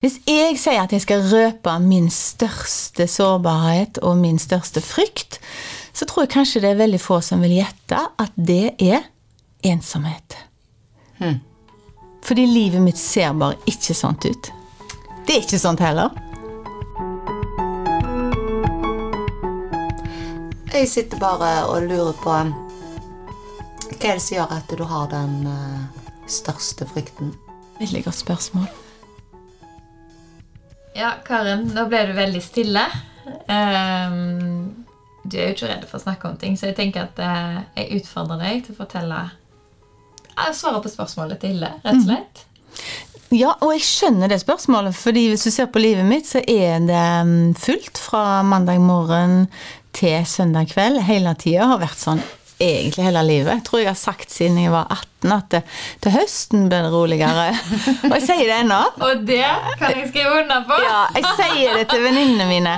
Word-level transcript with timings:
Hvis 0.00 0.14
jeg 0.24 0.54
sier 0.56 0.80
at 0.80 0.94
jeg 0.94 1.02
skal 1.04 1.26
røpe 1.28 1.74
min 1.84 2.06
største 2.08 3.04
sårbarhet 3.04 3.98
og 4.00 4.16
min 4.16 4.38
største 4.40 4.80
frykt, 4.80 5.36
så 5.92 6.08
tror 6.08 6.24
jeg 6.24 6.32
kanskje 6.32 6.62
det 6.64 6.70
er 6.70 6.80
veldig 6.80 7.00
få 7.04 7.18
som 7.20 7.44
vil 7.44 7.58
gjette 7.58 7.98
at 8.24 8.32
det 8.32 8.80
er 8.80 9.04
ensomhet. 9.68 10.38
Hmm. 11.20 11.42
Fordi 12.24 12.48
livet 12.48 12.80
mitt 12.80 12.96
ser 12.96 13.36
bare 13.36 13.60
ikke 13.68 13.92
sånt 13.92 14.24
ut. 14.24 14.50
Det 15.28 15.36
er 15.36 15.44
ikke 15.44 15.60
sånt 15.60 15.84
heller. 15.84 16.16
Jeg 20.72 20.88
sitter 20.88 21.20
bare 21.20 21.54
og 21.68 21.90
lurer 21.92 22.16
på 22.24 22.40
hva 22.40 24.00
er 24.00 24.14
det 24.16 24.22
som 24.24 24.38
gjør 24.38 24.60
at 24.62 24.78
du 24.80 24.88
har 24.88 25.10
den 25.12 25.42
eh, 25.44 26.04
største 26.24 26.88
frykten? 26.88 27.34
Veldig 27.82 28.08
godt 28.08 28.24
spørsmål. 28.24 28.70
Ja, 30.96 31.14
Karen, 31.26 31.68
nå 31.74 31.86
ble 31.90 32.02
du 32.08 32.14
veldig 32.16 32.42
stille. 32.42 32.82
Um, 33.46 34.86
du 35.22 35.36
er 35.38 35.50
jo 35.50 35.56
ikke 35.56 35.70
redd 35.70 35.86
for 35.86 36.00
å 36.00 36.04
snakke 36.04 36.30
om 36.30 36.38
ting, 36.40 36.56
så 36.58 36.70
jeg 36.70 36.78
tenker 36.80 37.06
at 37.06 37.20
uh, 37.22 37.60
jeg 37.78 38.00
utfordrer 38.00 38.40
deg 38.42 38.64
til 38.66 38.74
å 38.74 38.80
fortelle 38.80 39.20
uh, 39.28 40.50
Svare 40.56 40.80
på 40.82 40.90
spørsmålet 40.90 41.42
til 41.42 41.54
Hilde, 41.54 41.74
rett 41.84 42.00
og 42.00 42.06
slett. 42.08 42.44
Ja, 43.30 43.52
og 43.62 43.70
jeg 43.76 43.84
skjønner 43.86 44.30
det 44.30 44.40
spørsmålet, 44.42 44.96
fordi 44.98 45.28
hvis 45.30 45.44
du 45.46 45.52
ser 45.54 45.68
på 45.70 45.82
livet 45.82 46.06
mitt, 46.08 46.26
så 46.26 46.42
er 46.42 46.82
det 46.82 47.04
mm, 47.28 47.52
fullt 47.60 48.00
fra 48.00 48.40
mandag 48.42 48.80
morgen 48.82 49.44
til 49.94 50.24
søndag 50.26 50.72
kveld. 50.72 50.98
Hele 51.06 51.36
tida 51.38 51.68
har 51.70 51.82
vært 51.82 52.00
sånn 52.00 52.22
egentlig 52.60 53.06
hele 53.06 53.22
livet. 53.26 53.52
Jeg 53.54 53.64
tror 53.66 53.80
jeg 53.82 53.88
har 53.90 53.98
sagt 53.98 54.32
siden 54.34 54.58
jeg 54.60 54.72
var 54.72 54.90
18 54.92 55.34
at 55.36 55.48
det, 55.52 55.60
til 56.00 56.14
høsten 56.14 56.68
blir 56.70 56.86
det 56.86 56.92
roligere. 56.94 57.46
Og 58.10 58.14
jeg 58.16 58.24
sier 58.26 58.44
det 58.46 58.58
ennå. 58.62 58.78
Og 59.06 59.24
det 59.28 59.42
kan 59.80 59.96
jeg 59.96 60.10
skrive 60.12 60.42
under 60.42 60.62
på. 60.68 60.78
Ja, 60.84 61.00
jeg 61.16 61.34
sier 61.40 61.80
det 61.80 61.88
til 61.90 62.04
venninnene 62.04 62.46
mine. 62.48 62.76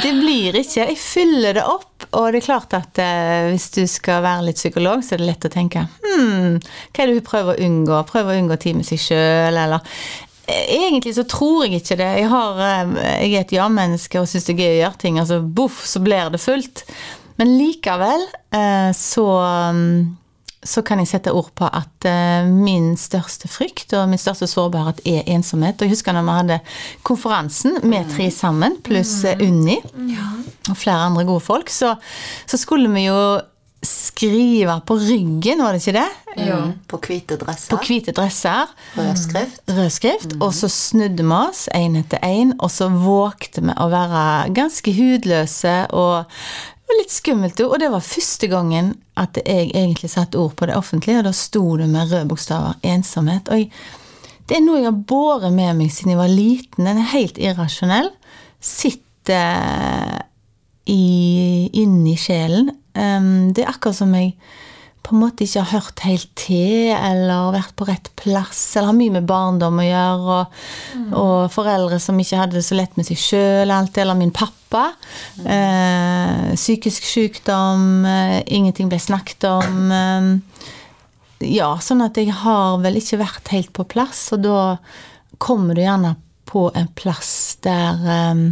Det 0.00 0.14
blir 0.18 0.60
ikke. 0.62 0.88
Jeg 0.90 0.98
fyller 1.02 1.60
det 1.60 1.66
opp. 1.66 1.86
Og 2.16 2.30
det 2.32 2.40
er 2.40 2.46
klart 2.48 2.74
at 2.74 2.98
eh, 3.02 3.50
hvis 3.52 3.68
du 3.76 3.84
skal 3.90 4.24
være 4.24 4.48
litt 4.48 4.58
psykolog, 4.58 5.04
så 5.04 5.14
er 5.14 5.20
det 5.20 5.28
lett 5.28 5.46
å 5.46 5.52
tenke 5.52 5.84
Hm, 6.00 6.56
hva 6.90 7.04
er 7.04 7.10
det 7.10 7.20
hun 7.20 7.26
prøver 7.28 7.54
å 7.54 7.68
unngå? 7.68 8.00
Prøver 8.08 8.34
å 8.34 8.40
unngå 8.40 8.56
tid 8.62 8.80
med 8.80 8.88
seg 8.88 9.02
sjøl, 9.04 9.60
eller 9.60 9.84
Eh, 10.50 10.74
Egentlig 10.86 11.14
så 11.14 11.24
tror 11.28 11.64
jeg 11.66 11.80
ikke 11.80 11.98
det. 12.00 12.10
Jeg, 12.22 12.28
har, 12.32 12.60
eh, 12.64 12.92
jeg 13.24 13.34
er 13.34 13.44
et 13.44 13.54
ja-menneske 13.54 14.20
og 14.20 14.28
syns 14.30 14.48
det 14.48 14.56
er 14.56 14.62
gøy 14.62 14.72
å 14.72 14.80
gjøre 14.80 15.02
ting. 15.04 15.20
Altså 15.22 15.40
boff, 15.42 15.82
så 15.86 16.02
blir 16.04 16.30
det 16.32 16.42
fullt. 16.42 16.84
Men 17.40 17.54
likevel 17.56 18.26
eh, 18.52 18.90
så 18.96 19.26
mm, 19.72 20.16
så 20.60 20.82
kan 20.84 21.00
jeg 21.00 21.08
sette 21.08 21.32
ord 21.32 21.48
på 21.56 21.64
at 21.64 22.04
eh, 22.08 22.48
min 22.48 22.92
største 23.00 23.48
frykt 23.48 23.94
og 23.96 24.10
min 24.10 24.20
største 24.20 24.48
sårbarhet 24.50 25.00
er 25.08 25.28
ensomhet. 25.32 25.80
Og 25.80 25.88
jeg 25.88 25.94
husker 25.94 26.12
når 26.16 26.26
vi 26.26 26.34
hadde 26.36 26.58
konferansen 27.06 27.78
med 27.88 28.10
tre 28.12 28.28
sammen, 28.34 28.76
pluss 28.84 29.22
eh, 29.24 29.40
Unni 29.40 29.78
og 30.68 30.76
flere 30.76 31.06
andre 31.08 31.24
gode 31.28 31.40
folk, 31.40 31.72
så, 31.72 31.94
så 32.44 32.60
skulle 32.60 32.92
vi 32.92 33.06
jo 33.06 33.22
skrive 33.80 34.74
på 34.84 34.98
ryggen, 35.00 35.62
var 35.64 35.72
det 35.72 35.80
ikke 35.80 35.94
det? 35.96 36.08
Jo. 36.44 36.58
Mm, 36.60 36.72
På 36.84 36.98
hvite 37.00 37.38
dresser. 37.40 37.70
På 37.72 37.78
hvite 37.80 38.12
dresser. 38.12 38.68
Rød 38.98 39.16
skrift. 39.16 39.62
Rød 39.72 39.88
skrift. 39.94 40.34
Og 40.44 40.52
så 40.54 40.68
snudde 40.68 41.24
vi 41.24 41.38
oss 41.38 41.62
én 41.72 41.96
etter 41.96 42.20
én, 42.20 42.52
og 42.60 42.68
så 42.74 42.90
vågte 42.92 43.64
vi 43.64 43.72
å 43.72 43.88
være 43.88 44.52
ganske 44.52 44.92
hudløse 44.92 45.78
og 45.96 46.28
og 46.90 46.98
litt 46.98 47.14
skummelt. 47.14 47.60
Og 47.62 47.78
det 47.80 47.90
var 47.92 48.04
første 48.04 48.50
gangen 48.50 48.94
at 49.20 49.38
jeg 49.40 49.70
egentlig 49.70 50.10
satte 50.12 50.40
ord 50.40 50.56
på 50.58 50.68
det 50.68 50.76
offentlige, 50.78 51.20
og 51.20 51.28
da 51.28 51.34
sto 51.36 51.64
det 51.78 51.88
med 51.90 52.10
røde 52.10 52.28
bokstaver 52.30 52.78
'ensomhet'. 52.82 53.50
Og 53.50 53.58
jeg, 53.58 53.70
det 54.48 54.56
er 54.58 54.64
noe 54.64 54.80
jeg 54.80 54.90
har 54.90 55.04
båret 55.12 55.52
med 55.54 55.76
meg 55.78 55.92
siden 55.94 56.14
jeg 56.14 56.18
var 56.18 56.32
liten. 56.32 56.86
Den 56.88 56.98
er 56.98 57.14
helt 57.14 57.38
irrasjonell. 57.38 58.10
Sitter 58.60 60.24
i, 60.90 61.70
inni 61.72 62.16
sjelen. 62.18 62.72
Um, 62.98 63.52
det 63.54 63.62
er 63.62 63.70
akkurat 63.70 64.00
som 64.00 64.14
jeg 64.18 64.34
på 65.06 65.14
en 65.14 65.22
måte 65.22 65.46
ikke 65.46 65.62
har 65.62 65.80
hørt 65.80 66.02
helt 66.04 66.30
til, 66.38 66.90
eller 66.92 67.54
vært 67.54 67.72
på 67.78 67.86
rett 67.88 68.10
plass, 68.20 68.76
eller 68.76 68.90
har 68.90 68.98
mye 68.98 69.14
med 69.14 69.26
barndom 69.26 69.80
å 69.80 69.86
gjøre, 69.86 70.36
og, 70.36 70.58
og 71.16 71.36
foreldre 71.54 71.98
som 72.02 72.18
ikke 72.20 72.42
hadde 72.42 72.58
det 72.58 72.66
så 72.66 72.76
lett 72.78 72.98
med 72.98 73.08
seg 73.08 73.18
sjøl, 73.18 73.70
eller 73.72 74.18
min 74.18 74.34
pappa. 74.34 74.59
Eh, 75.44 76.54
psykisk 76.54 77.04
sykdom, 77.04 78.04
eh, 78.06 78.40
ingenting 78.46 78.88
ble 78.90 79.00
snakket 79.02 79.44
om. 79.50 79.92
Eh, 79.92 80.30
ja, 81.50 81.72
sånn 81.80 82.04
at 82.04 82.18
jeg 82.20 82.32
har 82.42 82.80
vel 82.82 83.00
ikke 83.00 83.22
vært 83.22 83.52
helt 83.54 83.72
på 83.76 83.86
plass, 83.88 84.28
og 84.36 84.44
da 84.44 84.58
kommer 85.40 85.74
du 85.74 85.82
gjerne 85.82 86.16
på 86.50 86.68
en 86.74 86.90
plass 86.98 87.56
der 87.64 88.10
eh, 88.14 88.50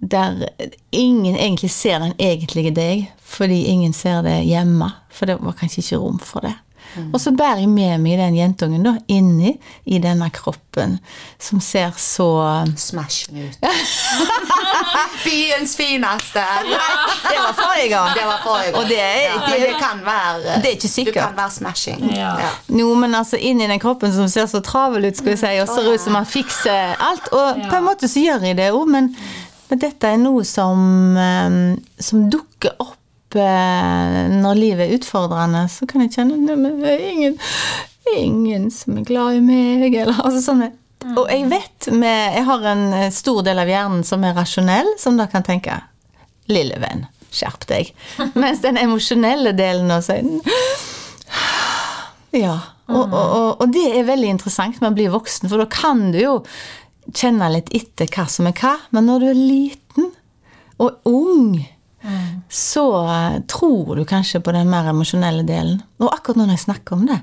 der 0.00 0.48
ingen 0.90 1.36
egentlig 1.36 1.70
ser 1.70 1.98
den 1.98 2.14
egentlige 2.18 2.72
deg, 2.74 3.12
fordi 3.20 3.64
ingen 3.68 3.92
ser 3.92 4.22
det 4.24 4.42
hjemme. 4.48 4.88
For 5.12 5.28
det 5.28 5.40
var 5.40 5.56
kanskje 5.58 5.82
ikke 5.84 6.00
rom 6.00 6.18
for 6.24 6.46
det. 6.46 6.54
Og 7.12 7.20
så 7.20 7.30
bærer 7.36 7.60
jeg 7.62 7.68
med 7.68 7.98
meg 8.02 8.18
den 8.18 8.34
jentungen 8.34 8.82
da, 8.82 8.92
inni 9.08 9.52
i 9.86 9.98
denne 10.02 10.30
kroppen, 10.34 10.98
som 11.38 11.60
ser 11.60 11.92
så 11.96 12.26
Smashing 12.76 13.38
ut. 13.46 13.58
Byens 15.24 15.76
fineste. 15.76 16.42
Det 17.28 17.38
var 17.38 17.52
forrige 17.58 17.88
gang. 17.92 18.10
Det 18.16 18.24
var 18.26 18.40
forrige 18.44 18.72
gang. 18.72 18.82
Og 18.82 18.88
det 18.88 19.00
er- 19.00 19.22
ja, 19.28 19.40
det- 19.46 19.66
det 19.68 19.76
kan 19.80 20.00
være 20.04 20.56
Det 20.62 20.66
er 20.66 20.76
ikke 20.76 20.88
sikkert. 20.88 21.14
Du 21.14 21.20
kan 21.20 21.36
være 21.36 21.50
smashing. 21.50 22.10
Ja. 22.14 22.34
Jo, 22.68 22.94
men 22.94 23.14
altså 23.14 23.36
inni 23.36 23.66
den 23.66 23.78
kroppen 23.80 24.12
som 24.12 24.28
ser 24.28 24.46
så 24.46 24.60
travel 24.60 25.04
ut, 25.04 25.16
skal 25.16 25.30
vi 25.30 25.36
si, 25.36 25.46
og 25.60 25.68
ser 25.68 25.94
ut 25.94 26.00
som 26.00 26.14
han 26.14 26.26
fikser 26.26 26.96
alt. 26.98 27.28
Og 27.32 27.56
på 27.70 27.76
en 27.76 27.84
måte 27.84 28.08
så 28.08 28.20
gjør 28.20 28.40
jeg 28.46 28.56
det 28.56 28.70
òg, 28.72 28.86
men, 28.88 29.16
men 29.70 29.78
dette 29.78 30.04
er 30.08 30.16
noe 30.16 30.44
som, 30.44 31.16
eh, 31.16 31.76
som 32.00 32.30
dukker 32.30 32.70
opp 32.80 32.96
når 33.36 34.58
livet 34.58 34.86
er 34.86 34.96
utfordrende. 34.98 35.66
Så 35.70 35.86
kan 35.90 36.02
jeg 36.04 36.14
kjenne 36.16 36.38
at 36.40 36.80
det 36.82 36.94
er 36.94 37.04
ingen, 37.10 37.38
ingen 38.16 38.70
som 38.74 38.98
er 38.98 39.06
glad 39.06 39.38
i 39.38 39.44
meg, 39.44 39.94
eller 39.94 40.18
altså 40.24 40.42
sånne. 40.50 40.72
Og 41.16 41.30
jeg 41.32 41.46
vet 41.48 41.86
med, 41.96 42.34
Jeg 42.34 42.44
har 42.44 42.66
en 42.68 42.82
eh, 42.92 43.12
stor 43.14 43.40
del 43.46 43.58
av 43.62 43.70
hjernen 43.70 44.02
som 44.04 44.24
er 44.24 44.34
rasjonell, 44.36 44.90
som 45.00 45.16
da 45.16 45.24
kan 45.32 45.46
tenke 45.46 45.78
Lille 46.50 46.76
venn, 46.82 47.06
skjerp 47.32 47.64
deg. 47.70 47.94
Mens 48.40 48.60
den 48.60 48.76
emosjonelle 48.80 49.54
delen 49.56 49.90
av 49.94 50.04
seg 50.04 50.26
ja, 52.30 52.54
og, 52.86 53.10
og, 53.10 53.14
og, 53.14 53.48
og 53.62 53.72
det 53.74 53.88
er 53.90 54.06
veldig 54.06 54.28
interessant 54.36 54.76
med 54.78 54.92
å 54.92 54.94
bli 54.94 55.08
voksen, 55.10 55.48
for 55.50 55.62
da 55.62 55.66
kan 55.70 56.10
du 56.14 56.20
jo 56.20 56.34
kjenne 57.10 57.48
litt 57.50 57.72
etter 57.74 58.10
hva 58.10 58.26
som 58.30 58.46
er 58.46 58.54
hva. 58.60 58.76
Men 58.94 59.08
når 59.10 59.22
du 59.22 59.26
er 59.30 59.40
liten 59.40 60.10
og 60.80 61.10
ung, 61.10 61.58
så 62.50 62.84
eh, 63.06 63.38
tror 63.50 63.96
du 63.98 64.04
kanskje 64.08 64.40
på 64.40 64.52
den 64.56 64.70
mer 64.72 64.88
emosjonelle 64.90 65.42
delen. 65.46 65.82
Og 66.00 66.08
akkurat 66.14 66.40
når 66.42 66.54
jeg 66.54 66.62
snakker 66.66 66.96
om 66.96 67.04
det, 67.10 67.18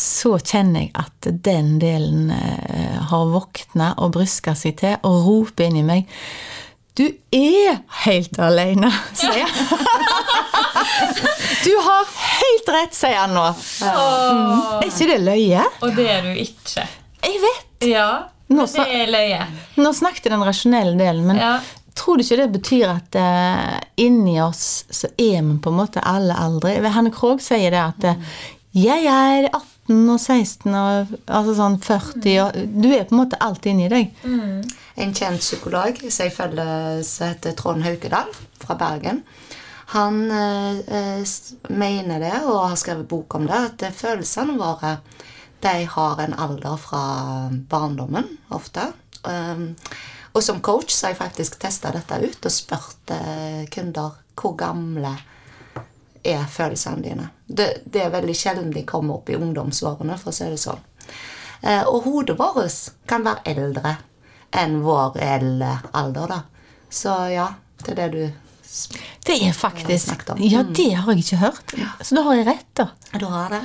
så 0.00 0.36
kjenner 0.38 0.86
jeg 0.86 0.92
at 0.96 1.28
den 1.44 1.74
delen 1.82 2.30
eh, 2.32 2.96
har 3.10 3.26
våkna 3.34 3.92
og 4.00 4.14
bryska 4.16 4.54
seg 4.56 4.78
til 4.80 4.96
og 5.04 5.18
roper 5.26 5.66
inni 5.68 5.82
meg 5.84 6.06
Du 6.96 7.04
er 7.36 7.80
helt 8.06 8.38
alene, 8.40 8.88
sier 9.18 9.42
jeg. 9.42 9.50
Du 11.64 11.72
har 11.84 12.06
helt 12.08 12.68
rett, 12.72 12.94
sier 12.96 13.18
han 13.20 13.34
nå. 13.36 13.42
Er 13.84 14.86
ikke 14.86 15.08
det 15.10 15.18
løye? 15.22 15.64
Og 15.84 15.92
det 15.96 16.06
er 16.08 16.24
du 16.24 16.30
ikke. 16.40 16.86
Jeg 17.26 17.40
vet. 17.42 17.66
Ja, 17.90 18.06
Nå 18.50 18.64
det 18.66 18.84
er 18.90 19.10
løye. 19.12 19.42
Nå 19.78 19.92
snakket 19.94 20.30
den 20.32 20.42
rasjonelle 20.46 20.96
delen, 20.98 21.26
men 21.28 21.38
Ja. 21.38 21.52
Tror 21.96 22.18
du 22.18 22.24
ikke 22.24 22.40
det 22.42 22.52
betyr 22.54 22.92
at 22.92 23.18
uh, 23.18 23.76
inni 24.00 24.38
oss 24.42 24.84
så 24.90 25.10
er 25.16 25.42
vi 25.42 25.58
på 25.62 25.72
en 25.72 25.80
måte 25.80 26.04
alle 26.06 26.36
aldre? 26.36 26.76
Hanne 26.94 27.12
Krogh 27.14 27.42
sier 27.42 27.74
det 27.74 27.82
at 27.82 28.08
uh, 28.12 28.40
jeg 28.76 29.06
er 29.10 29.48
18 29.50 30.10
og 30.12 30.20
16 30.20 30.70
og 30.70 31.14
altså 31.26 31.56
sånn 31.58 31.80
40 31.82 32.36
og 32.44 32.58
Du 32.78 32.90
er 32.92 33.08
på 33.08 33.16
en 33.16 33.22
måte 33.24 33.40
alt 33.42 33.66
inni 33.66 33.88
deg. 33.90 34.12
En 35.00 35.14
kjent 35.16 35.42
psykolog 35.42 35.98
som 36.06 36.26
jeg 36.28 36.34
følger, 36.36 37.00
som 37.06 37.32
heter 37.32 37.56
Trond 37.58 37.82
Haukedal 37.82 38.30
fra 38.60 38.76
Bergen. 38.78 39.24
Han 39.90 40.30
eh, 40.30 40.78
eh, 40.78 41.22
mener 41.68 42.20
det, 42.20 42.36
og 42.46 42.68
har 42.68 42.76
skrevet 42.78 43.08
bok 43.10 43.34
om 43.34 43.48
det, 43.48 43.56
at 43.58 43.82
eh, 43.82 43.96
følelsene 43.96 44.54
våre 44.60 45.00
de 45.60 45.72
har 45.96 46.22
en 46.22 46.36
alder 46.38 46.76
fra 46.78 47.00
barndommen 47.50 48.28
ofte. 48.54 48.86
Um, 49.26 49.74
og 50.32 50.42
som 50.44 50.60
coach 50.62 50.92
så 50.94 51.06
har 51.06 51.14
jeg 51.14 51.20
faktisk 51.20 51.58
testa 51.62 51.90
dette 51.94 52.20
ut 52.22 52.46
og 52.46 52.54
spurt 52.54 53.14
eh, 53.14 53.64
kunder 53.72 54.18
hvor 54.38 54.54
gamle 54.58 55.14
er 56.22 56.44
følelsene 56.46 57.02
dine. 57.02 57.26
Det, 57.46 57.82
det 57.84 58.04
er 58.04 58.12
veldig 58.12 58.36
sjelden 58.36 58.70
de 58.74 58.84
kommer 58.86 59.18
opp 59.18 59.30
i 59.30 59.38
ungdomsårene, 59.38 60.18
for 60.20 60.30
å 60.30 60.36
si 60.36 60.46
det 60.52 60.60
sånn. 60.60 60.82
Eh, 61.62 61.82
og 61.88 62.06
hodet 62.06 62.36
vårt 62.38 62.92
kan 63.08 63.24
være 63.26 63.54
eldre 63.54 63.96
enn 64.56 64.80
vår 64.84 65.16
reelle 65.16 65.72
alder, 65.96 66.30
da. 66.30 66.40
Så 66.90 67.14
ja, 67.32 67.48
til 67.84 67.98
det 67.98 68.08
du 68.14 68.22
Det 69.26 69.34
er 69.48 69.52
faktisk. 69.52 70.12
Ja, 70.38 70.62
det 70.62 70.92
har 70.94 71.10
jeg 71.12 71.24
ikke 71.24 71.36
hørt. 71.40 71.72
Så 72.06 72.14
da 72.14 72.22
har 72.22 72.34
jeg 72.38 72.46
rett, 72.46 72.68
da. 72.78 72.86
Du 73.18 73.24
har 73.26 73.50
det. 73.50 73.60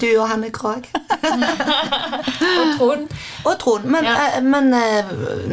Du 0.00 0.06
og 0.18 0.28
Hanne 0.28 0.50
Krogh. 0.50 0.88
Og 2.58 2.72
Trond 2.78 3.14
Og 3.44 3.58
Trond. 3.62 3.84
Men, 3.90 4.04
Ja. 4.04 4.16
eh, 4.36 4.42
men 4.42 4.72
eh, 4.74 5.04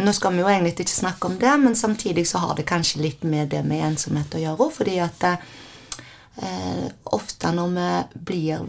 nå 0.02 0.14
skal 0.14 0.34
vi 0.34 0.42
jo 0.42 0.50
egentlig 0.50 0.74
ikke 0.80 0.90
snakke 0.96 1.26
om 1.30 1.38
det, 1.40 1.54
men 1.60 1.76
samtidig 1.76 2.26
så 2.28 2.38
har 2.44 2.56
det 2.58 2.66
kanskje 2.66 3.02
litt 3.04 3.24
med 3.24 3.50
det 3.54 3.64
med 3.66 3.84
ensomhet 3.92 4.36
å 4.36 4.42
gjøre. 4.42 4.70
Fordi 4.74 4.98
at 5.06 5.24
eh, 5.30 6.86
ofte 7.04 7.52
når 7.56 7.68
vi 7.78 8.20
blir 8.32 8.66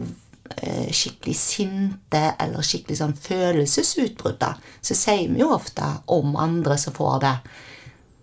eh, 0.62 0.90
skikkelig 0.92 1.36
sinte 1.36 2.24
eller 2.38 2.62
skikkelig 2.62 2.98
sånn 3.00 3.16
følelsesutbrudd, 3.16 4.44
så 4.80 4.94
sier 4.94 5.28
vi 5.32 5.40
jo 5.42 5.50
ofte 5.56 5.88
om 6.06 6.36
andre 6.36 6.76
som 6.78 6.92
får 6.96 7.20
det. 7.24 7.34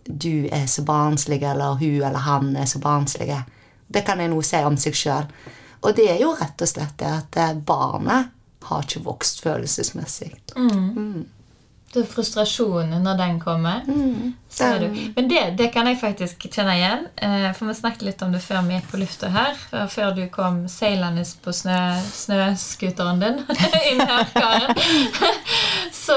Du 0.05 0.47
er 0.51 0.65
så 0.67 0.83
barnslig, 0.83 1.41
eller 1.43 1.77
hun 1.79 2.01
eller 2.01 2.25
han 2.27 2.55
er 2.55 2.65
så 2.65 2.79
barnslig. 2.79 3.29
Det 3.87 4.03
kan 4.05 4.19
jeg 4.19 4.31
nå 4.31 4.41
si 4.41 4.63
om 4.63 4.77
seg 4.77 4.97
sjøl. 4.97 5.29
Og 5.83 5.95
det 5.95 6.07
er 6.11 6.21
jo 6.21 6.33
rett 6.39 6.61
og 6.63 6.69
slett 6.69 6.97
det 6.99 7.11
at 7.11 7.37
eh, 7.39 7.55
barnet 7.67 8.31
har 8.63 8.85
ikke 8.85 9.03
vokst 9.03 9.41
følelsesmessig. 9.43 10.31
Det 10.55 11.25
er 12.01 12.07
frustrasjonen 12.09 13.03
når 13.05 13.17
den 13.19 13.39
kommer. 13.39 13.81
Så 14.53 14.63
er 14.75 14.79
du. 14.83 14.97
Men 15.15 15.27
det, 15.29 15.41
det 15.57 15.67
kan 15.73 15.87
jeg 15.89 15.97
faktisk 16.01 16.45
kjenne 16.53 16.73
igjen. 16.77 17.07
eh, 17.17 17.47
For 17.57 17.65
vi 17.69 17.73
snakket 17.77 18.01
litt 18.05 18.21
om 18.21 18.31
det 18.33 18.41
før 18.45 18.61
vi 18.67 18.75
gikk 18.75 18.89
på 18.91 18.99
lufta 19.01 19.29
her. 19.33 19.53
før- 19.71 19.87
Før 19.93 20.11
du 20.15 20.27
kom 20.29 20.67
seilende 20.69 21.23
på 21.43 21.53
snø, 21.53 21.77
snøskuteren 22.13 23.19
din 23.23 23.39
inn 23.91 24.01
her, 24.01 24.25
Karen. 24.33 24.75
Så, 26.03 26.15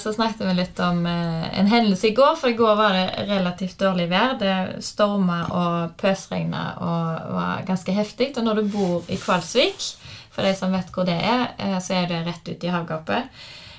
så 0.00 0.12
snakket 0.14 0.46
vi 0.46 0.54
litt 0.56 0.78
om 0.80 1.02
eh, 1.06 1.58
en 1.60 1.66
hendelse 1.68 2.08
i 2.08 2.14
går. 2.16 2.36
For 2.40 2.48
i 2.48 2.56
går 2.56 2.76
var 2.78 2.94
det 2.96 3.26
relativt 3.28 3.78
dårlig 3.78 4.06
vær. 4.10 4.36
Det 4.40 4.54
storma 4.86 5.42
og 5.52 5.96
pøsregna 6.00 6.62
og 6.80 7.34
var 7.36 7.64
ganske 7.68 7.92
heftig. 7.92 8.30
Og 8.38 8.46
når 8.46 8.62
du 8.62 8.70
bor 8.72 9.04
i 9.12 9.18
Kvalsvik, 9.20 9.84
for 10.32 10.46
de 10.48 10.54
som 10.56 10.72
vet 10.72 10.88
hvor 10.94 11.04
det 11.08 11.18
er, 11.20 11.48
eh, 11.58 11.76
så 11.84 11.98
er 12.00 12.08
det 12.10 12.22
rett 12.26 12.48
ute 12.54 12.66
i 12.70 12.72
havgapet. 12.72 13.28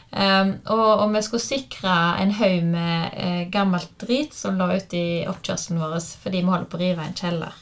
Um, 0.09 0.55
og, 0.73 1.03
og 1.03 1.11
vi 1.13 1.21
skulle 1.21 1.43
sikre 1.43 1.95
en 2.17 2.31
haug 2.33 2.63
med 2.65 3.11
eh, 3.13 3.41
gammelt 3.53 3.91
drit 4.01 4.33
som 4.33 4.57
lå 4.57 4.71
ute 4.73 4.97
i 4.97 5.09
oppkjørselen 5.29 5.77
vår 5.77 5.99
fordi 6.01 6.41
vi 6.41 6.49
holder 6.49 6.69
på 6.71 6.79
å 6.79 6.81
rive 6.81 7.05
en 7.05 7.17
kjeller. 7.19 7.59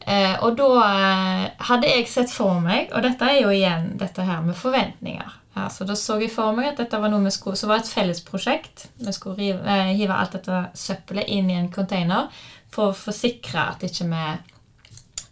Eh, 0.00 0.36
og 0.44 0.58
da 0.60 0.68
eh, 0.84 1.46
hadde 1.70 1.88
jeg 1.88 2.08
sett 2.12 2.32
for 2.32 2.60
meg, 2.60 2.92
og 2.92 3.04
dette 3.04 3.24
er 3.24 3.40
jo 3.40 3.54
igjen 3.54 3.94
dette 4.00 4.24
her 4.24 4.44
med 4.44 4.56
forventninger 4.58 5.36
ja, 5.54 5.68
så 5.70 5.84
Da 5.84 5.96
så 5.96 6.16
jeg 6.20 6.30
for 6.32 6.54
meg 6.56 6.70
at 6.70 6.80
dette 6.80 6.98
var 7.00 7.10
noe 7.10 7.24
vi 7.24 7.32
skulle, 7.34 7.58
som 7.58 7.72
var 7.72 7.82
et 7.82 7.90
fellesprosjekt. 7.90 8.86
Vi 9.02 9.12
skulle 9.12 9.36
rive, 9.36 9.64
eh, 9.66 9.92
hive 9.98 10.14
alt 10.14 10.36
dette 10.38 10.62
søppelet 10.78 11.28
inn 11.28 11.50
i 11.50 11.58
en 11.58 11.70
container 11.72 12.28
for 12.70 12.90
å 12.90 12.96
forsikre 12.96 13.64
at 13.72 13.82
ikke 13.84 14.06
vi 14.12 14.26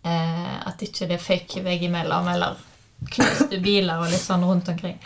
eh, 0.08 0.56
At 0.66 0.82
ikke 0.82 1.06
det 1.10 1.20
føyk 1.22 1.60
veggimellom 1.64 2.28
eller 2.34 2.58
knuste 3.14 3.60
biler 3.62 4.02
og 4.02 4.10
litt 4.10 4.24
sånn 4.24 4.44
rundt 4.44 4.68
omkring. 4.72 4.98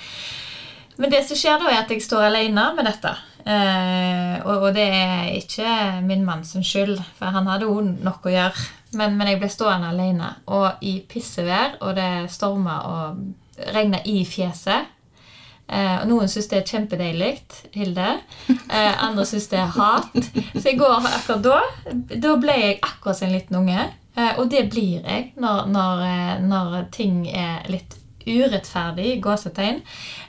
Men 1.02 1.10
det 1.10 1.25
som 1.26 1.38
skjer 1.38 1.58
da, 1.58 1.66
er 1.66 1.81
at 1.82 1.90
jeg 1.90 2.04
står 2.04 2.28
alene 2.28 2.69
med 2.76 2.87
dette. 2.87 3.10
Eh, 3.43 4.37
og, 4.46 4.69
og 4.69 4.76
det 4.76 4.84
er 4.87 5.32
ikke 5.34 5.72
min 6.06 6.22
mann 6.22 6.44
sin 6.46 6.62
skyld, 6.62 6.94
for 7.19 7.34
han 7.34 7.50
hadde 7.50 7.66
jo 7.66 7.81
nok 7.82 8.28
å 8.31 8.34
gjøre. 8.37 8.66
Men, 8.94 9.16
men 9.19 9.32
jeg 9.32 9.40
ble 9.40 9.49
stående 9.50 9.90
alene, 9.90 10.28
og 10.52 10.84
i 10.84 11.00
pissevær, 11.08 11.78
og 11.81 11.96
det 11.96 12.10
storma 12.31 12.76
og 12.87 13.72
regna 13.75 13.99
i 14.06 14.20
fjeset. 14.28 14.93
Eh, 15.72 15.96
og 16.02 16.06
Noen 16.10 16.31
syns 16.31 16.50
det 16.52 16.60
er 16.60 16.69
kjempedeilig, 16.70 17.32
Hilde. 17.75 18.12
Eh, 18.72 18.93
andre 19.04 19.25
syns 19.28 19.49
det 19.50 19.58
er 19.58 19.72
hat. 19.75 20.14
Så 20.54 20.70
i 20.70 20.78
går 20.78 21.08
akkurat 21.10 21.43
da 21.44 21.58
Da 22.22 22.37
ble 22.40 22.54
jeg 22.56 22.78
akkurat 22.78 23.19
som 23.19 23.28
en 23.28 23.34
liten 23.34 23.58
unge. 23.58 23.88
Eh, 24.14 24.38
og 24.38 24.46
det 24.52 24.66
blir 24.70 25.02
jeg 25.02 25.32
når, 25.40 25.66
når, 25.72 26.04
eh, 26.06 26.38
når 26.46 26.78
ting 26.94 27.26
er 27.26 27.66
litt 27.72 27.99
urettferdig, 28.27 29.23
gåsetegn. 29.23 29.83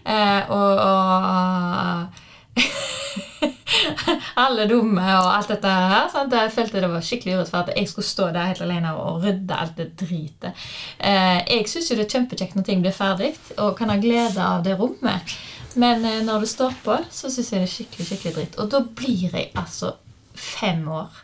Eh, 0.05 0.51
og, 0.51 0.73
og 0.83 2.21
alle 4.43 4.67
dumme 4.69 5.01
og 5.01 5.29
alt 5.33 5.49
dette 5.53 5.71
her. 5.71 6.07
Sant? 6.13 6.35
Jeg 6.35 6.53
følte 6.53 6.83
det 6.83 6.91
var 6.91 7.05
skikkelig 7.05 7.39
urettferdig 7.39 7.73
at 7.73 7.81
jeg 7.81 7.91
skulle 7.91 8.09
stå 8.11 8.29
der 8.35 8.51
helt 8.51 8.63
alene 8.65 8.93
og 8.99 9.23
rydde 9.25 9.59
alt 9.65 9.75
det 9.79 9.89
dritet. 9.99 10.51
Eh, 10.99 11.39
jeg 11.49 11.69
syns 11.71 11.91
jo 11.91 11.97
det 11.99 12.07
er 12.07 12.15
kjempekjekt 12.17 12.55
når 12.57 12.67
ting 12.69 12.85
blir 12.85 12.95
ferdig, 12.95 13.33
og 13.57 13.75
kan 13.79 13.91
ha 13.93 13.99
glede 14.01 14.41
av 14.43 14.63
det 14.65 14.77
rommet. 14.79 15.35
Men 15.75 16.05
eh, 16.05 16.21
når 16.25 16.45
det 16.45 16.53
står 16.53 16.73
på, 16.85 16.97
så 17.09 17.31
syns 17.33 17.51
jeg 17.51 17.63
det 17.63 17.67
er 17.69 17.75
skikkelig 17.77 18.09
skikkelig 18.09 18.35
dritt. 18.39 18.57
Og 18.61 18.71
da 18.73 18.83
blir 18.85 19.27
jeg 19.29 19.51
altså 19.59 19.95
fem 20.33 20.87
år 20.89 21.21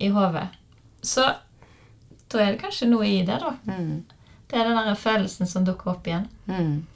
i 0.00 0.08
hodet. 0.12 0.48
Så 1.04 1.24
da 2.32 2.40
er 2.40 2.52
det 2.52 2.60
kanskje 2.60 2.88
noe 2.90 3.06
i 3.08 3.22
det, 3.24 3.38
da. 3.40 3.54
Det 4.54 4.60
er 4.60 4.68
den 4.68 4.76
der 4.86 4.94
følelsen 4.94 5.48
som 5.50 5.64
dukker 5.66 5.90
opp 5.90 6.06
igjen. 6.06 6.28
Mm. 6.46 6.86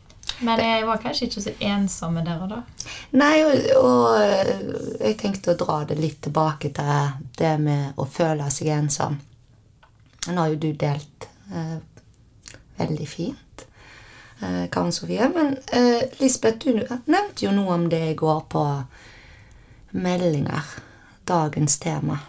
Men 0.47 0.61
jeg 0.63 0.85
var 0.87 1.01
kanskje 1.03 1.27
ikke 1.27 1.41
så 1.43 1.53
ensom 1.67 2.19
der 2.23 2.43
og 2.45 2.53
da. 2.53 2.59
Nei, 3.19 3.41
og, 3.43 3.65
og 3.83 5.01
jeg 5.03 5.17
tenkte 5.19 5.57
å 5.57 5.59
dra 5.59 5.79
det 5.89 5.97
litt 5.99 6.21
tilbake 6.23 6.69
til 6.77 7.17
det 7.41 7.57
med 7.59 7.99
å 7.99 8.05
føle 8.07 8.47
seg 8.55 8.71
ensom. 8.77 9.17
Nå 10.29 10.37
har 10.39 10.53
jo 10.53 10.61
du 10.63 10.69
delt 10.79 11.27
eh, 11.51 11.81
veldig 12.79 13.09
fint, 13.11 13.65
eh, 14.39 14.69
Karen 14.71 14.95
Sofie. 14.95 15.27
Men 15.35 15.57
eh, 15.75 16.05
Lisbeth, 16.21 16.63
du 16.63 16.79
nevnte 17.11 17.49
jo 17.49 17.57
noe 17.57 17.75
om 17.75 17.89
det 17.91 18.05
i 18.13 18.19
går 18.21 18.45
på 18.55 18.63
meldinger. 19.99 20.77
Dagens 21.27 21.75
tema. 21.83 22.21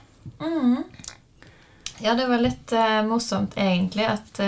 Ja, 2.01 2.15
det 2.17 2.25
var 2.25 2.41
litt 2.41 2.73
eh, 2.73 2.97
morsomt 3.05 3.53
egentlig 3.61 4.09
at 4.09 4.41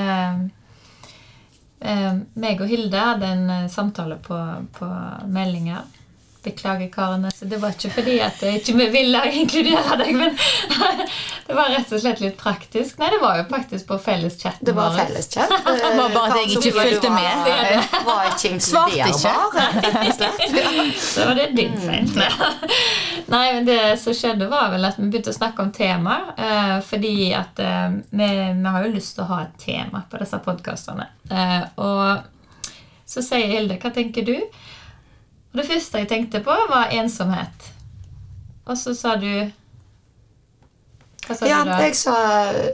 eh, 1.81 2.13
meg 2.42 2.62
og 2.62 2.69
Hilde 2.72 3.07
hadde 3.12 3.31
en 3.36 3.50
eh, 3.50 3.66
samtale 3.72 4.19
på, 4.22 4.38
på 4.78 4.92
meldinger. 5.31 5.89
Beklager, 6.42 6.88
karene. 6.89 7.30
Så 7.31 7.45
det 7.45 7.60
var 7.62 7.75
ikke 7.75 7.92
fordi 7.94 8.16
at 8.25 8.39
jeg 8.42 8.63
ikke 8.63 8.88
ville 8.89 9.19
inkludere 9.44 9.98
deg, 10.00 10.16
men 10.18 10.31
det 11.48 11.54
var 11.54 11.69
rett 11.69 11.92
og 11.94 12.01
slett 12.01 12.24
litt 12.24 12.39
praktisk. 12.39 12.98
Nei, 12.98 13.12
det 13.13 13.19
var 13.22 13.38
jo 13.38 13.44
faktisk 13.51 13.86
på 13.92 14.00
felleschatten 14.01 14.66
Det 14.66 14.74
var 14.74 14.95
felleschat. 14.98 15.54
Det 15.83 15.92
var 16.00 16.10
bare 16.16 16.31
at 16.31 16.39
jeg 16.39 16.56
ikke 16.56 16.74
fulgte 16.80 17.12
med. 17.13 17.45
Var, 17.45 17.69
var 18.07 18.31
ikke. 18.31 18.56
inkluderbar, 18.56 19.69
rett 19.86 20.01
og 20.01 20.16
slett. 20.18 20.42
Så 21.12 21.30
var 21.30 21.38
det 21.38 21.48
din 21.60 21.78
feil. 21.86 22.10
Nei, 23.31 23.54
men 23.56 23.66
det 23.68 23.80
som 24.01 24.16
skjedde, 24.16 24.48
var 24.51 24.69
vel 24.74 24.86
at 24.88 24.98
vi 25.00 25.07
begynte 25.07 25.31
å 25.31 25.38
snakke 25.38 25.63
om 25.63 25.72
tema. 25.75 26.18
Eh, 26.36 26.78
fordi 26.83 27.31
at 27.38 27.60
eh, 27.63 27.94
vi, 28.12 28.28
vi 28.60 28.74
har 28.75 28.86
jo 28.86 28.92
lyst 28.95 29.16
til 29.16 29.24
å 29.25 29.30
ha 29.31 29.39
et 29.45 29.56
tema 29.62 30.04
på 30.12 30.19
disse 30.22 30.39
podkastene. 30.44 31.07
Eh, 31.31 31.63
og 31.80 32.68
så 33.07 33.24
sier 33.24 33.48
Hilde, 33.51 33.80
hva 33.80 33.92
tenker 33.95 34.28
du? 34.28 34.36
Og 35.51 35.60
det 35.60 35.68
første 35.68 36.04
jeg 36.04 36.12
tenkte 36.12 36.44
på, 36.44 36.56
var 36.72 36.92
ensomhet. 36.95 37.72
Og 38.68 38.78
så 38.80 38.94
sa 38.95 39.16
du 39.19 39.28
Hva 41.26 41.35
sa 41.35 41.47
Ja, 41.50 41.64
du 41.66 41.71
da? 41.71 41.80
jeg 41.83 41.95
sa, 42.00 42.16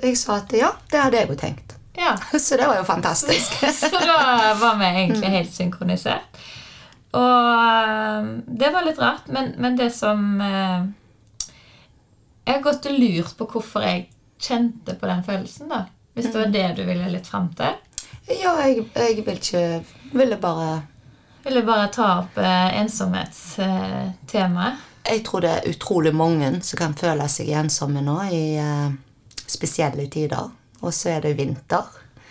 jeg 0.04 0.18
sa 0.20 0.42
at 0.42 0.54
ja, 0.58 0.74
det 0.92 1.02
hadde 1.02 1.22
jeg 1.22 1.32
jo 1.32 1.40
tenkt. 1.40 1.74
Ja. 1.98 2.14
Så 2.38 2.58
det 2.60 2.68
var 2.70 2.78
jo 2.78 2.84
fantastisk. 2.86 3.58
Så 3.80 3.90
da 3.90 4.54
var 4.60 4.78
vi 4.78 4.86
egentlig 4.86 5.32
helt 5.34 5.54
synkronisert. 5.54 6.38
Og 7.16 7.54
eh, 7.54 8.24
det 8.48 8.72
var 8.74 8.86
litt 8.86 9.00
rart, 9.00 9.28
men, 9.32 9.54
men 9.58 9.78
det 9.80 9.92
som 9.96 10.42
eh, 10.42 10.82
Jeg 12.46 12.54
har 12.54 12.62
gått 12.66 12.86
og 12.90 13.00
lurt 13.00 13.38
på 13.38 13.46
hvorfor 13.54 13.82
jeg 13.86 14.10
kjente 14.42 14.96
på 15.00 15.08
den 15.10 15.24
følelsen, 15.24 15.70
da. 15.72 15.86
Hvis 16.14 16.32
det 16.34 16.40
var 16.40 16.48
det 16.54 16.76
du 16.78 16.84
ville 16.88 17.10
litt 17.14 17.28
fram 17.30 17.50
til. 17.56 17.74
Ja, 18.28 18.58
jeg, 18.66 18.86
jeg 18.96 19.24
vil 19.24 19.38
ikke 19.38 19.84
Ville 20.18 20.38
bare 20.42 20.82
Ville 21.46 21.62
bare 21.64 21.88
ta 21.94 22.08
opp 22.24 22.38
eh, 22.42 22.80
ensomhetstemaet. 22.82 24.74
Jeg 25.08 25.24
tror 25.24 25.40
det 25.46 25.52
er 25.54 25.70
utrolig 25.70 26.12
mange 26.12 26.50
som 26.68 26.78
kan 26.82 26.94
føle 26.98 27.28
seg 27.32 27.48
ensomme 27.56 28.02
nå 28.04 28.18
i 28.36 28.58
eh, 28.60 28.90
spesielle 29.48 30.08
tider. 30.12 30.50
Og 30.84 30.92
så 30.94 31.10
er 31.16 31.22
det 31.24 31.38
vinter 31.40 31.86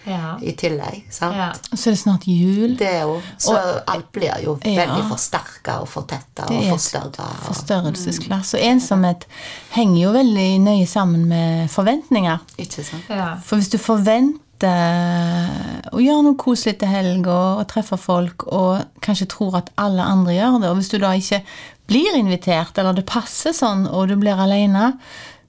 Ja. 0.07 0.37
i 0.41 0.53
tillegg. 0.53 1.03
sant? 1.11 1.35
ja. 1.37 1.49
Og 1.73 1.79
så 1.79 1.91
er 1.91 1.97
det 1.97 2.01
snart 2.01 2.27
jul. 2.31 2.77
Det 2.79 2.89
er 2.95 3.03
jo, 3.03 3.21
så 3.39 3.59
alt 3.87 4.13
blir 4.13 4.39
jo 4.45 4.59
Ja. 4.65 4.87
veldig 4.87 5.09
forsterka 5.11 5.81
og 5.83 5.89
fortetta 5.89 6.47
og 6.49 6.63
forstørra. 6.71 7.27
og- 7.27 7.45
Forstørrelsesglass. 7.49 8.55
Og 8.55 8.61
ensomhet 8.61 9.27
henger 9.71 10.03
jo 10.03 10.13
veldig 10.13 10.61
nøye 10.61 10.87
sammen 10.87 11.27
med 11.29 11.69
forventninger. 11.71 12.39
Ikke 12.59 12.85
sant? 12.85 13.03
ja. 13.11 13.35
For 13.45 13.57
hvis 13.57 13.69
du 13.71 13.79
forventer 13.79 14.43
å 15.93 16.01
gjøre 16.03 16.25
noe 16.27 16.37
koselig 16.41 16.79
til 16.81 16.89
helga 16.89 17.37
og 17.61 17.67
treffe 17.69 17.99
folk, 18.01 18.47
og 18.53 18.85
kanskje 19.05 19.29
tror 19.33 19.57
at 19.61 19.71
alle 19.79 20.03
andre 20.03 20.35
gjør 20.37 20.61
det, 20.63 20.71
og 20.71 20.77
hvis 20.81 20.91
du 20.93 20.99
da 21.03 21.13
ikke 21.19 21.43
blir 21.89 22.17
invitert, 22.19 22.79
eller 22.79 22.93
det 22.97 23.07
passer 23.07 23.53
sånn, 23.55 23.87
og 23.93 24.09
du 24.09 24.17
blir 24.17 24.39
alene, 24.43 24.95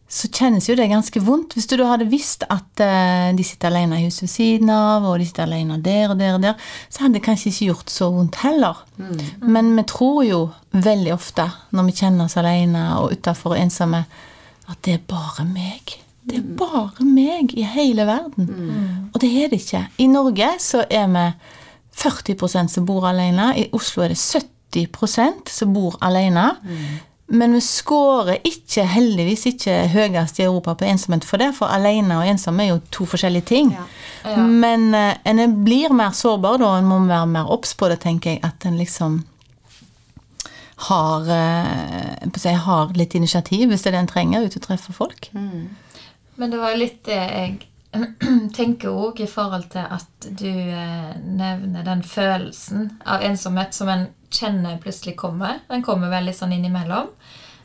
så 0.07 0.29
kjennes 0.31 0.69
jo 0.69 0.75
det 0.79 0.87
ganske 0.87 1.19
vondt. 1.19 1.53
Hvis 1.57 1.67
du 1.67 1.75
da 1.75 1.89
hadde 1.89 2.07
visst 2.07 2.45
at 2.47 2.79
eh, 2.83 3.27
de 3.35 3.43
sitter 3.43 3.67
alene 3.67 3.99
i 3.99 4.05
huset 4.05 4.23
ved 4.23 4.31
siden 4.31 4.69
av, 4.71 5.03
og 5.03 5.19
de 5.19 5.27
sitter 5.27 5.43
alene 5.43 5.81
der 5.83 6.13
og 6.13 6.17
der 6.21 6.37
og 6.37 6.41
der, 6.45 6.69
så 6.87 7.03
hadde 7.03 7.17
det 7.19 7.25
kanskje 7.25 7.51
ikke 7.51 7.67
gjort 7.73 7.91
så 7.91 8.07
vondt 8.15 8.39
heller. 8.45 8.79
Men 9.43 9.73
vi 9.75 9.83
tror 9.91 10.21
jo 10.23 10.39
veldig 10.71 11.11
ofte, 11.13 11.49
når 11.75 11.89
vi 11.89 11.95
kjenner 11.99 12.29
oss 12.29 12.37
alene 12.39 12.85
og 13.01 13.17
utafor 13.17 13.57
ensomme, 13.59 14.05
at 14.67 14.79
det 14.87 14.93
er 14.95 15.03
bare 15.11 15.43
meg. 15.47 15.97
Det 16.27 16.39
er 16.41 16.47
bare 16.59 17.05
meg 17.07 17.53
i 17.55 17.63
hele 17.63 18.03
verden. 18.07 18.47
Og 19.13 19.19
det 19.23 19.29
er 19.43 19.51
det 19.51 19.61
ikke. 19.63 19.85
I 20.03 20.07
Norge 20.11 20.49
så 20.59 20.85
er 20.91 21.07
vi 21.11 21.27
40% 21.97 22.71
som 22.71 22.85
bor 22.87 23.07
alene. 23.07 23.53
I 23.59 23.67
Oslo 23.75 24.03
er 24.03 24.11
det 24.15 24.19
70% 24.19 25.51
som 25.51 25.71
bor 25.75 25.95
alene. 26.03 26.49
Men 27.27 27.53
vi 27.57 27.61
skårer 27.63 28.37
ikke, 28.47 28.85
heldigvis 28.87 29.45
ikke 29.49 29.73
høyest 29.91 30.39
i 30.39 30.45
Europa 30.45 30.77
på 30.79 30.87
ensomhet 30.87 31.25
for 31.27 31.41
det, 31.41 31.49
for 31.57 31.67
alene 31.67 32.21
og 32.21 32.27
ensom 32.29 32.61
er 32.63 32.69
jo 32.69 32.77
to 32.93 33.07
forskjellige 33.09 33.49
ting. 33.49 33.73
Ja. 33.75 33.87
Ja. 34.23 34.43
Men 34.47 34.93
eh, 34.95 35.17
en 35.27 35.57
blir 35.65 35.91
mer 35.95 36.15
sårbar 36.15 36.61
da, 36.61 36.77
en 36.77 36.87
må 36.87 37.01
være 37.09 37.27
mer 37.31 37.51
obs 37.51 37.75
på 37.75 37.89
det, 37.91 37.99
tenker 38.05 38.35
jeg, 38.35 38.43
at 38.47 38.67
en 38.67 38.79
liksom 38.79 39.21
har, 40.87 41.23
på 42.21 42.37
å 42.37 42.41
si, 42.41 42.51
har 42.53 42.91
litt 42.93 43.15
initiativ, 43.17 43.63
hvis 43.71 43.81
det 43.81 43.89
er 43.89 43.95
det 43.95 44.01
en 44.03 44.11
trenger, 44.11 44.45
ut 44.45 44.57
og 44.59 44.65
treffer 44.67 44.93
folk. 44.93 45.31
Men 45.33 46.51
det 46.53 46.59
var 46.61 46.75
jo 46.75 46.81
litt 46.83 46.99
det 47.07 47.17
jeg 47.17 47.55
tenker 48.57 48.93
òg 48.93 49.21
i 49.23 49.29
forhold 49.29 49.69
til 49.73 49.85
at 49.97 50.27
du 50.39 50.49
eh, 50.49 51.13
nevner 51.17 51.85
den 51.85 52.03
følelsen 52.05 52.89
av 53.05 53.25
ensomhet 53.25 53.75
som 53.75 53.91
en 53.91 54.07
kjenner 54.33 54.79
plutselig 54.83 55.15
kommer. 55.19 55.61
Den 55.69 55.85
kommer 55.85 56.11
veldig 56.11 56.35
sånn 56.35 56.55
innimellom. 56.57 57.11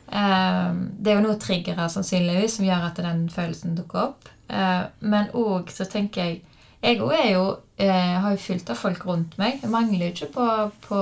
Eh, 0.07 0.69
det 0.73 1.11
er 1.11 1.19
jo 1.19 1.25
noen 1.25 1.41
triggere 1.41 1.89
sannsynligvis 1.91 2.59
som 2.59 2.67
gjør 2.67 2.87
at 2.89 3.03
den 3.05 3.27
følelsen 3.33 3.77
dukker 3.79 4.07
opp. 4.07 4.31
Eh, 4.47 4.81
men 5.05 5.29
òg 5.37 5.71
så 5.73 5.89
tenker 5.89 6.27
jeg 6.27 6.41
Jeg 6.83 6.99
òg 6.99 7.13
er 7.15 7.29
jo 7.31 7.43
har 7.79 8.33
jo 8.33 8.39
fylt 8.43 8.67
av 8.69 8.75
folk 8.75 9.05
rundt 9.07 9.37
meg. 9.39 9.61
Jeg 9.61 9.71
mangler 9.71 10.09
jo 10.09 10.11
ikke 10.11 10.33
på, 10.33 10.47
på 10.83 10.97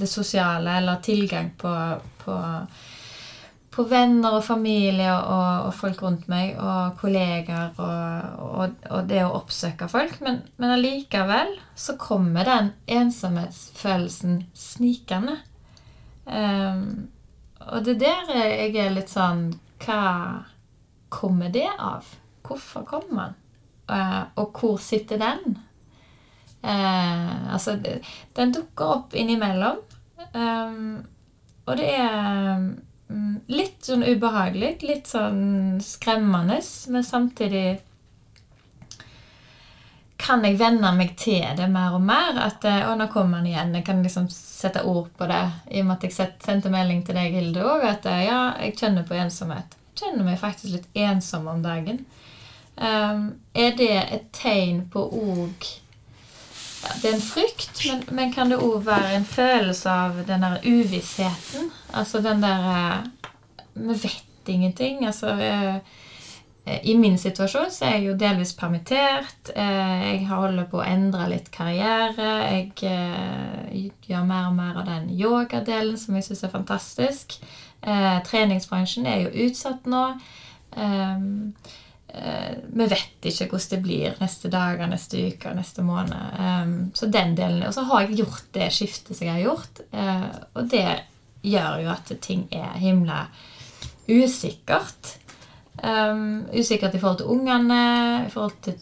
det 0.00 0.08
sosiale 0.08 0.78
eller 0.80 1.02
tilgang 1.04 1.50
på, 1.60 1.72
på 2.22 2.36
på 3.78 3.84
venner 3.86 4.34
og 4.34 4.42
familie 4.42 5.12
og, 5.14 5.68
og 5.68 5.74
folk 5.78 6.00
rundt 6.02 6.24
meg, 6.30 6.56
og 6.58 6.96
kollegaer 6.98 7.76
og, 7.78 8.40
og, 8.42 8.72
og 8.90 9.04
det 9.06 9.20
å 9.22 9.36
oppsøke 9.38 9.86
folk. 9.90 10.16
Men, 10.24 10.40
men 10.58 10.74
allikevel 10.74 11.52
så 11.78 11.94
kommer 12.00 12.48
den 12.48 12.72
ensomhetsfølelsen 12.90 14.40
snikende. 14.58 15.36
Um, 16.26 17.06
og 17.68 17.86
det 17.86 18.00
er 18.02 18.26
der 18.32 18.42
jeg 18.50 18.74
er 18.82 18.90
litt 18.92 19.08
sånn 19.08 19.46
Hva 19.80 20.00
kommer 21.08 21.48
det 21.54 21.68
av? 21.70 22.04
Hvorfor 22.44 22.84
kommer 22.88 23.30
den? 23.30 23.38
Uh, 23.88 24.24
og 24.42 24.58
hvor 24.58 24.82
sitter 24.82 25.22
den? 25.22 25.54
Uh, 26.66 27.54
altså, 27.54 27.78
den 27.78 28.58
dukker 28.58 28.98
opp 28.98 29.14
innimellom. 29.16 29.78
Um, 30.34 31.06
og 31.68 31.78
det 31.78 31.94
er 31.94 32.66
litt 33.48 33.84
sånn 33.88 34.04
ubehagelig, 34.04 34.78
litt 34.84 35.08
sånn 35.08 35.78
skremmende, 35.84 36.58
men 36.92 37.04
samtidig 37.04 37.78
kan 40.18 40.42
jeg 40.44 40.58
venne 40.58 40.90
meg 40.98 41.14
til 41.16 41.44
det 41.56 41.68
mer 41.72 41.94
og 41.96 42.02
mer. 42.04 42.36
At 42.42 42.66
eh, 42.68 42.84
å, 42.88 42.96
nå 42.98 43.06
kommer 43.12 43.40
han 43.40 43.48
igjen. 43.48 43.74
Jeg 43.78 43.86
kan 43.86 44.02
liksom 44.04 44.26
sette 44.32 44.82
ord 44.84 45.08
på 45.16 45.28
det. 45.30 45.44
I 45.70 45.82
og 45.82 45.88
med 45.88 45.96
at 45.96 46.06
jeg 46.08 46.32
sendte 46.44 46.72
melding 46.74 47.04
til 47.06 47.16
deg, 47.16 47.36
Hilde, 47.38 47.62
òg. 47.64 47.86
At 47.86 48.08
eh, 48.10 48.24
ja, 48.26 48.40
jeg 48.60 48.76
kjenner 48.80 49.06
på 49.08 49.16
ensomhet. 49.16 49.78
Kjenner 49.98 50.26
meg 50.26 50.40
faktisk 50.42 50.74
litt 50.74 50.98
ensom 51.06 51.48
om 51.50 51.62
dagen. 51.64 52.02
Um, 52.78 53.32
er 53.58 53.72
det 53.78 53.94
et 53.98 54.26
tegn 54.36 54.84
på 54.92 55.00
òg 55.02 55.64
Det 57.02 57.10
er 57.10 57.14
en 57.16 57.22
frykt, 57.22 57.80
men, 57.88 58.02
men 58.14 58.32
kan 58.34 58.50
det 58.52 58.58
òg 58.62 58.84
være 58.86 59.16
en 59.18 59.24
følelse 59.26 59.90
av 59.90 60.20
den 60.28 60.44
der 60.46 60.58
uvissheten? 60.66 61.70
Altså 61.94 62.20
den 62.24 62.42
der 62.42 62.68
eh, 62.72 63.32
Vi 63.74 63.96
vet 64.02 64.48
ingenting. 64.48 65.04
Altså 65.06 65.28
eh, 65.42 65.80
I 66.82 66.94
min 66.98 67.18
situasjon 67.18 67.70
så 67.74 67.84
er 67.88 67.96
jeg 67.98 68.06
jo 68.08 68.16
delvis 68.20 68.54
permittert. 68.58 69.50
Eh, 69.54 70.04
Jeg 70.12 70.26
holder 70.30 70.68
på 70.70 70.80
å 70.80 70.86
endre 70.86 71.28
litt 71.32 71.50
karriere. 71.54 72.30
Jeg 72.52 72.72
eh, 72.88 73.88
gjør 74.08 74.24
mer 74.30 74.50
og 74.50 74.56
mer 74.58 74.78
av 74.82 74.86
den 74.88 75.10
yogadelen 75.18 75.98
som 75.98 76.14
jeg 76.18 76.28
syns 76.30 76.44
er 76.46 76.54
fantastisk. 76.54 77.38
Eh, 77.82 78.18
Treningsbransjen 78.26 79.06
er 79.06 79.26
jo 79.26 79.48
utsatt 79.48 79.86
nå. 79.90 80.06
Eh, 82.14 82.56
vi 82.72 82.86
vet 82.88 83.28
ikke 83.28 83.50
hvordan 83.50 83.70
det 83.70 83.82
blir 83.84 84.16
neste 84.22 84.48
dager, 84.52 84.88
neste 84.88 85.20
uke, 85.28 85.52
neste 85.54 85.84
måned. 85.84 86.38
Um, 86.40 86.74
så 86.94 87.06
den 87.12 87.34
delen, 87.36 87.66
Og 87.68 87.74
så 87.74 87.84
har 87.84 88.00
jeg 88.06 88.16
gjort 88.22 88.48
det 88.54 88.70
skiftet 88.72 89.16
som 89.16 89.26
jeg 89.26 89.34
har 89.34 89.44
gjort. 89.44 89.80
eh, 89.92 90.26
og 90.54 90.70
det 90.70 90.88
gjør 91.42 91.82
jo 91.84 91.90
at 91.92 92.12
ting 92.20 92.48
er 92.52 92.78
himla 92.78 93.26
usikkert. 94.08 95.18
Um, 95.82 96.46
usikkert 96.52 96.94
i 96.94 96.98
forhold 96.98 97.18
til 97.18 97.26
ungene, 97.26 98.24
i 98.26 98.30
forhold 98.30 98.56
til 98.62 98.74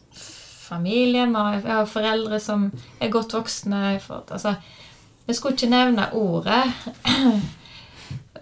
familien. 0.69 1.35
Jeg 1.35 1.63
har 1.67 1.85
foreldre 1.87 2.41
som 2.41 2.71
er 3.01 3.11
godt 3.13 3.35
voksne. 3.35 4.01
Altså, 4.31 4.55
jeg 5.27 5.35
skulle 5.37 5.55
ikke 5.55 5.71
nevne 5.71 6.13
ordet. 6.15 6.65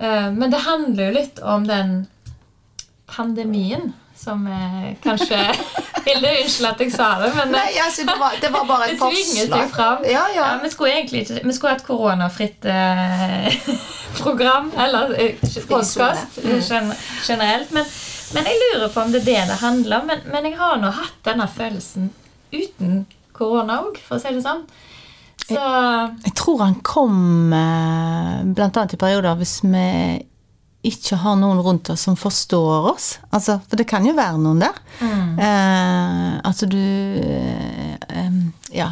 Eh, 0.01 0.33
Men 0.35 0.51
det 0.51 0.59
handler 0.67 1.07
jo 1.07 1.15
litt 1.15 1.39
om 1.39 1.67
den 1.69 2.09
pandemien 3.07 3.93
som 4.25 4.47
eh, 4.51 4.95
kanskje 5.05 5.39
Hilde, 6.07 6.31
unnskyld 6.43 6.69
at 6.69 6.81
jeg 6.85 6.93
sa 6.93 7.07
det, 7.23 7.31
men 7.37 7.53
det, 7.53 7.61
Nei, 7.61 7.77
altså, 7.85 8.05
det, 8.09 8.17
var, 8.21 8.35
det 8.43 8.51
var 8.53 8.65
bare 8.69 8.89
et 8.93 8.99
forslag. 9.05 9.77
Ja. 9.79 9.93
Ja, 10.11 10.25
ja. 10.37 10.49
vi 10.63 10.71
skulle 10.73 10.93
egentlig 10.99 11.23
ikke 11.25 11.41
Vi 11.49 11.55
skulle 11.57 11.73
hatt 11.77 11.87
koronafritt 11.87 12.67
eh, 12.69 13.57
program, 14.23 14.71
eller 14.77 15.15
eh, 15.21 15.39
podkast 15.69 16.41
Mm. 16.45 16.91
generelt. 17.25 17.71
Men, 17.73 17.85
men 18.35 18.49
jeg 18.51 18.61
lurer 18.63 18.91
på 18.93 19.01
om 19.01 19.13
det 19.15 19.23
er 19.23 19.29
det 19.31 19.41
det 19.53 19.61
handler 19.63 20.01
om. 20.03 20.07
Men, 20.13 20.27
men 20.33 20.51
jeg 20.51 20.59
har 20.59 20.77
nå 20.83 20.91
hatt 20.93 21.17
denne 21.25 21.47
følelsen 21.49 22.11
uten 22.53 23.05
korona 23.35 23.81
òg, 23.87 23.97
for 24.05 24.19
å 24.19 24.23
si 24.23 24.35
det 24.35 24.45
sånn. 24.45 24.65
Så 25.45 25.57
Jeg 25.59 26.33
tror 26.39 26.61
han 26.63 26.77
kom 26.87 27.53
eh, 27.53 28.45
annet 28.45 28.95
i 28.95 29.01
perioder 29.01 29.35
hvis 29.41 29.59
vi 29.65 29.89
ikke 30.85 31.19
har 31.23 31.37
noen 31.41 31.63
rundt 31.65 31.89
oss 31.93 32.05
som 32.07 32.17
forstår 32.19 32.91
oss. 32.93 33.07
Altså, 33.35 33.59
for 33.69 33.81
det 33.81 33.87
kan 33.89 34.05
jo 34.07 34.15
være 34.17 34.41
noen 34.43 34.63
der. 34.63 34.81
Eh, 35.01 36.31
altså 36.45 36.69
du 36.71 36.79
eh, 36.79 38.39
ja, 38.75 38.91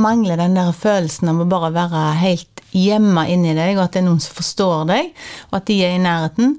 mangler 0.00 0.40
den 0.40 0.56
der 0.58 0.72
følelsen 0.76 1.32
av 1.32 1.42
å 1.42 1.48
bare 1.50 1.72
være 1.74 2.04
helt 2.22 2.62
hjemme 2.74 3.26
inni 3.30 3.54
deg, 3.54 3.76
og 3.76 3.84
at 3.86 3.94
det 3.94 4.02
er 4.02 4.08
noen 4.08 4.22
som 4.22 4.34
forstår 4.34 4.88
deg, 4.90 5.12
og 5.50 5.60
at 5.60 5.68
de 5.70 5.78
er 5.86 5.94
i 5.94 6.02
nærheten. 6.02 6.56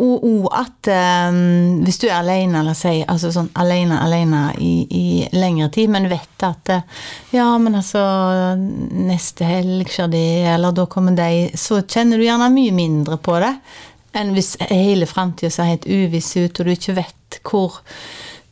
Og, 0.00 0.24
og 0.24 0.46
at 0.56 0.88
um, 1.28 1.82
hvis 1.84 2.00
du 2.00 2.06
er 2.08 2.16
alene, 2.22 2.62
eller 2.62 2.76
si, 2.78 3.02
altså 3.04 3.32
sånn 3.34 3.50
alene, 3.60 3.98
alene 4.00 4.46
i, 4.56 4.72
i 4.88 5.04
lengre 5.36 5.68
tid, 5.74 5.92
men 5.92 6.08
vet 6.08 6.46
at 6.46 6.72
eh, 6.72 7.04
ja, 7.36 7.50
men 7.60 7.76
altså 7.82 8.00
neste 8.56 9.44
helg 9.44 9.92
skjer 9.92 10.08
det, 10.14 10.24
eller 10.54 10.72
da 10.76 10.86
kommer 10.88 11.16
de, 11.18 11.50
så 11.58 11.82
kjenner 11.84 12.16
du 12.16 12.24
gjerne 12.24 12.48
mye 12.54 12.74
mindre 12.76 13.20
på 13.20 13.36
det 13.44 13.54
enn 14.16 14.32
hvis 14.34 14.56
hele 14.72 15.06
framtida 15.06 15.52
ser 15.54 15.68
helt 15.70 15.86
uviss 15.86 16.32
ut, 16.38 16.58
og 16.58 16.66
du 16.66 16.72
ikke 16.74 16.96
vet 16.98 17.40
hvor 17.46 17.78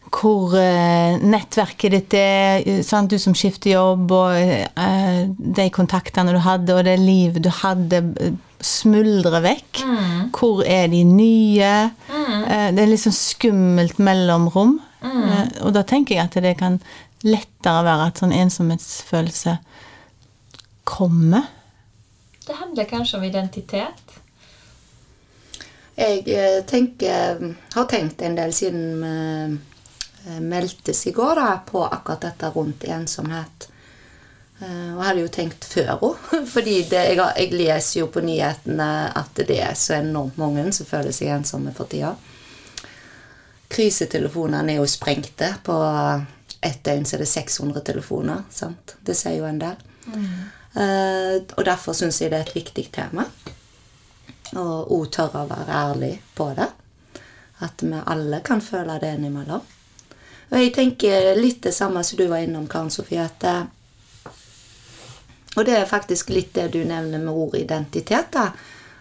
hvor 0.08 0.54
eh, 0.56 1.18
nettverket 1.20 1.92
ditt 1.92 2.14
er, 2.16 2.82
sant? 2.86 3.10
du 3.12 3.20
som 3.20 3.34
skifter 3.36 3.74
jobb, 3.74 4.12
og 4.14 4.36
eh, 4.38 5.26
de 5.28 5.66
kontaktene 5.74 6.32
du 6.32 6.40
hadde, 6.44 6.74
og 6.74 6.86
det 6.86 6.96
livet 7.02 7.44
du 7.44 7.50
hadde, 7.52 8.00
smuldrer 8.64 9.42
vekk. 9.44 9.82
Hvor 10.34 10.64
er 10.66 10.88
de 10.92 11.04
nye? 11.06 11.72
Eh, 12.10 12.68
det 12.74 12.82
er 12.82 12.90
litt 12.90 13.04
sånn 13.04 13.16
skummelt 13.16 14.00
mellomrom. 14.02 14.78
Eh, 15.02 15.62
og 15.62 15.72
da 15.76 15.84
tenker 15.86 16.16
jeg 16.16 16.26
at 16.26 16.38
det 16.42 16.56
kan 16.58 16.80
lettere 17.26 17.84
være 17.86 18.10
at 18.10 18.22
sånn 18.22 18.34
ensomhetsfølelse 18.34 19.58
kommer. 20.88 21.48
det 22.46 22.54
handler 22.56 22.84
kanskje 22.84 23.18
om 23.18 23.24
identitet. 23.24 24.14
Jeg 25.98 26.22
eh, 26.30 26.62
tenker, 26.64 27.42
har 27.74 27.88
tenkt 27.90 28.22
en 28.22 28.36
del 28.38 28.52
siden 28.54 29.02
vi 29.02 29.10
eh, 30.30 30.38
meldtes 30.40 31.06
i 31.06 31.12
går 31.12 31.34
da, 31.34 31.48
på 31.66 31.82
akkurat 31.84 32.22
dette 32.28 32.50
rundt 32.54 32.84
ensomhet. 32.84 33.68
Eh, 34.60 34.88
jeg 34.90 35.04
hadde 35.04 35.22
jo 35.22 35.30
tenkt 35.32 35.66
før 35.70 35.92
òg, 35.96 36.24
fordi 36.54 36.80
jeg, 36.82 37.18
jeg 37.18 37.52
leser 37.54 38.00
jo 38.00 38.08
på 38.12 38.22
nyhetene 38.26 38.88
at 39.18 39.44
det 39.48 39.60
er 39.62 39.78
så 39.78 39.98
enormt 40.00 40.38
mange 40.40 40.66
som 40.74 40.88
føler 40.88 41.14
seg 41.14 41.30
ensomme 41.36 41.74
for 41.76 41.90
tida. 41.90 42.14
Krisetelefonene 43.68 44.74
er 44.74 44.80
jo 44.80 44.88
sprengte. 44.88 45.52
På 45.64 45.76
ett 46.64 46.80
døgn 46.84 47.04
så 47.06 47.16
er 47.16 47.22
det 47.22 47.30
600 47.30 47.84
telefoner. 47.84 48.46
sant? 48.50 48.96
Det 49.04 49.14
sier 49.16 49.38
jo 49.38 49.46
en 49.46 49.60
del. 49.60 49.76
Eh, 50.78 51.36
og 51.56 51.64
derfor 51.64 51.96
syns 51.96 52.20
jeg 52.22 52.32
det 52.32 52.40
er 52.40 52.48
et 52.48 52.56
viktig 52.56 52.88
tema. 52.94 53.26
Og 54.56 54.92
òg 54.96 55.08
tørre 55.12 55.44
å 55.44 55.50
være 55.50 55.80
ærlig 55.84 56.14
på 56.34 56.48
det. 56.56 56.68
At 57.64 57.82
vi 57.82 58.00
alle 58.06 58.40
kan 58.46 58.62
føle 58.64 58.96
det 59.02 59.14
innimellom. 59.18 59.64
Og 60.48 60.56
jeg 60.56 60.72
tenker 60.72 61.34
litt 61.36 61.60
det 61.66 61.74
samme 61.76 62.00
som 62.06 62.16
du 62.16 62.24
var 62.30 62.40
innom, 62.40 62.68
Karen 62.70 62.90
Sofie. 62.90 63.20
At, 63.20 63.44
eh, 63.44 63.66
og 65.56 65.64
det 65.66 65.76
er 65.78 65.88
faktisk 65.88 66.32
litt 66.34 66.52
det 66.56 66.68
du 66.74 66.82
nevner 66.84 67.22
med 67.22 67.32
ordet 67.32 67.64
identitet. 67.64 68.32
da. 68.32 68.50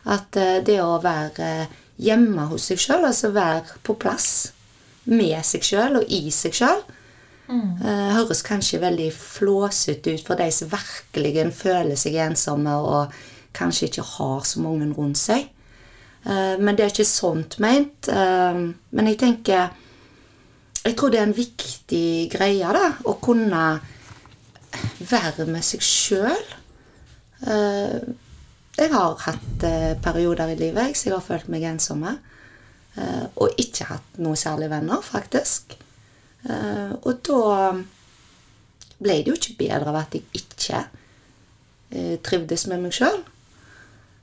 At 0.08 0.38
eh, 0.40 0.60
det 0.66 0.80
å 0.84 1.00
være 1.04 1.68
hjemme 1.98 2.48
hos 2.52 2.70
seg 2.70 2.82
sjøl, 2.82 3.08
altså 3.10 3.34
være 3.36 3.82
på 3.84 3.98
plass 4.00 4.54
med 5.10 5.40
seg 5.46 5.66
sjøl 5.66 6.02
og 6.02 6.14
i 6.14 6.30
seg 6.32 6.54
sjøl, 6.54 6.84
mm. 7.48 7.80
høres 8.14 8.44
kanskje 8.46 8.82
veldig 8.84 9.08
flåsete 9.16 10.14
ut 10.14 10.26
for 10.28 10.38
de 10.38 10.50
som 10.54 10.70
virkelig 10.70 11.48
føler 11.58 11.98
seg 11.98 12.20
ensomme 12.22 12.76
og 12.76 13.16
kanskje 13.58 13.88
ikke 13.90 14.06
har 14.06 14.44
så 14.46 14.62
mange 14.62 14.92
rundt 14.94 15.18
seg. 15.18 15.48
Eh, 16.28 16.56
men 16.60 16.76
det 16.76 16.86
er 16.86 16.94
ikke 16.94 17.08
sånt 17.08 17.58
ment. 17.64 18.10
Eh, 18.12 18.64
men 18.92 19.12
jeg 19.12 19.20
tenker 19.24 19.70
Jeg 20.88 20.96
tror 20.96 21.10
det 21.12 21.20
er 21.20 21.26
en 21.28 21.36
viktig 21.36 22.30
greie, 22.32 22.68
da, 22.72 22.94
å 23.04 23.18
kunne 23.20 23.62
være 25.10 25.46
med 25.50 25.64
seg 25.66 25.82
sjøl. 25.86 26.48
Jeg 28.78 28.92
har 28.94 29.16
hatt 29.26 29.64
eh, 29.66 29.94
perioder 30.04 30.52
i 30.54 30.58
livet 30.60 30.90
jeg, 30.92 30.98
så 30.98 31.08
jeg 31.10 31.16
har 31.16 31.26
følt 31.26 31.48
meg 31.50 31.64
ensomme. 31.66 32.18
eh, 32.98 33.24
Og 33.42 33.56
ikke 33.58 33.88
hatt 33.90 34.20
noe 34.22 34.38
særlig 34.38 34.70
venner, 34.70 35.02
faktisk. 35.02 35.78
Eh, 36.50 36.92
Og 37.02 37.24
da 37.26 37.72
ble 38.98 39.16
det 39.22 39.28
jo 39.32 39.38
ikke 39.38 39.58
bedre 39.64 39.90
av 39.92 39.96
at 40.04 40.14
jeg 40.18 40.24
ikke 40.34 40.84
eh, 41.92 42.18
trivdes 42.26 42.68
med 42.68 42.82
meg 42.86 42.94
sjøl. 42.98 43.24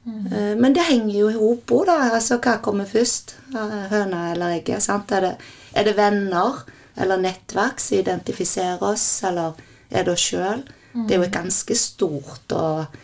Men 0.04 0.74
det 0.76 0.82
henger 0.84 1.14
jo 1.16 1.28
i 1.30 1.36
hop 1.38 1.70
òg, 1.72 1.86
da. 1.88 1.94
Altså, 2.12 2.36
hva 2.36 2.58
kommer 2.60 2.84
først? 2.84 3.36
Eh, 3.56 3.86
Høna 3.88 4.32
eller 4.34 4.58
egget? 4.58 4.84
Er 4.90 5.36
er 5.74 5.84
det 5.88 5.94
venner 5.96 6.58
eller 6.96 7.16
nettverk 7.18 7.80
som 7.80 7.98
identifiserer 7.98 8.82
oss, 8.84 9.22
eller 9.24 9.54
er 9.90 10.06
det 10.06 10.14
oss 10.14 10.28
sjøl? 10.30 10.64
Det 10.94 11.14
er 11.14 11.20
jo 11.20 11.26
et 11.26 11.34
ganske 11.34 11.76
stort 11.76 12.52
og 12.54 13.00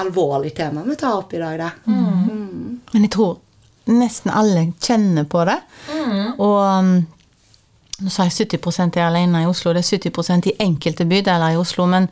alvorlig 0.00 0.54
tema 0.56 0.82
vi 0.86 0.96
tar 0.98 1.18
opp 1.20 1.34
i 1.36 1.40
dag, 1.42 1.58
da. 1.60 1.70
Men 2.94 3.04
jeg 3.04 3.12
tror 3.14 3.36
nesten 3.92 4.32
alle 4.32 4.70
kjenner 4.80 5.28
på 5.28 5.44
det. 5.46 5.58
Og 6.40 6.56
um, 6.64 6.94
nå 8.00 8.10
sa 8.10 8.26
jeg 8.26 8.48
70% 8.48 8.98
er 8.98 9.06
alene 9.06 9.44
i 9.44 9.48
Oslo. 9.48 9.74
Det 9.74 9.84
er 9.84 9.98
70% 10.08 10.50
i 10.50 10.56
enkelte 10.64 11.06
bydeler 11.06 11.54
i 11.54 11.60
Oslo. 11.60 11.86
Men 11.90 12.08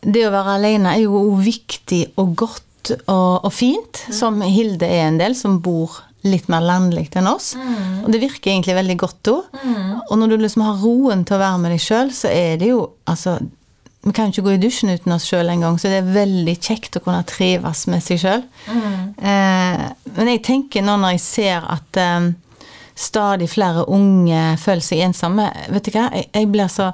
det 0.00 0.24
å 0.26 0.32
være 0.32 0.56
alene 0.56 0.94
er 0.94 1.04
jo 1.04 1.24
viktig 1.42 2.04
og 2.20 2.36
godt 2.44 2.94
og, 3.04 3.44
og 3.44 3.52
fint, 3.52 4.04
som 4.16 4.40
Hilde 4.40 4.88
er 4.88 5.10
en 5.10 5.18
del, 5.20 5.36
som 5.36 5.58
bor 5.60 5.98
litt 6.26 6.50
mer 6.52 6.64
landlig 6.64 7.08
enn 7.16 7.30
oss. 7.30 7.54
Og 8.04 8.10
det 8.12 8.20
virker 8.22 8.52
egentlig 8.52 8.76
veldig 8.76 8.98
godt 9.00 9.22
da. 9.28 9.38
Og 10.10 10.18
når 10.20 10.32
du 10.32 10.36
liksom 10.42 10.66
har 10.66 10.82
roen 10.82 11.24
til 11.24 11.38
å 11.38 11.42
være 11.44 11.62
med 11.62 11.74
deg 11.74 11.82
sjøl, 11.84 12.12
så 12.14 12.32
er 12.32 12.60
det 12.60 12.72
jo 12.72 12.84
altså 13.10 13.38
vi 14.00 14.12
kan 14.16 14.30
jo 14.30 14.38
ikke 14.38 14.46
gå 14.46 14.52
i 14.56 14.60
dusjen 14.62 14.92
uten 14.94 15.12
oss 15.12 15.26
sjøl 15.28 15.50
engang, 15.52 15.74
så 15.76 15.90
det 15.92 15.98
er 16.00 16.14
veldig 16.14 16.54
kjekt 16.56 16.96
å 16.96 17.02
kunne 17.04 17.20
trives 17.28 17.82
med 17.92 18.00
seg 18.00 18.22
sjøl. 18.22 18.44
Eh, 19.20 19.82
men 20.16 20.30
jeg 20.32 20.40
tenker 20.46 20.84
nå 20.86 20.94
når 21.02 21.18
jeg 21.18 21.22
ser 21.26 21.66
at 21.68 22.00
eh, 22.00 22.30
stadig 22.96 23.50
flere 23.52 23.84
unge 23.92 24.54
føler 24.60 24.84
seg 24.84 25.04
ensomme 25.04 25.50
Vet 25.68 25.88
du 25.88 25.92
hva, 25.92 26.06
jeg, 26.16 26.30
jeg, 26.32 26.48
blir 26.52 26.72
så, 26.72 26.90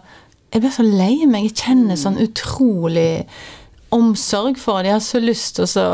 jeg 0.51 0.65
blir 0.65 0.75
så 0.75 0.87
lei 0.87 1.29
meg. 1.31 1.47
Jeg 1.47 1.61
kjenner 1.63 2.01
sånn 2.01 2.19
utrolig 2.23 3.23
omsorg 3.95 4.59
for 4.59 4.83
De 4.83 4.91
har 4.91 5.03
så 5.05 5.21
lyst 5.23 5.57
til 5.57 5.65
å 5.65 5.71
så 5.71 5.85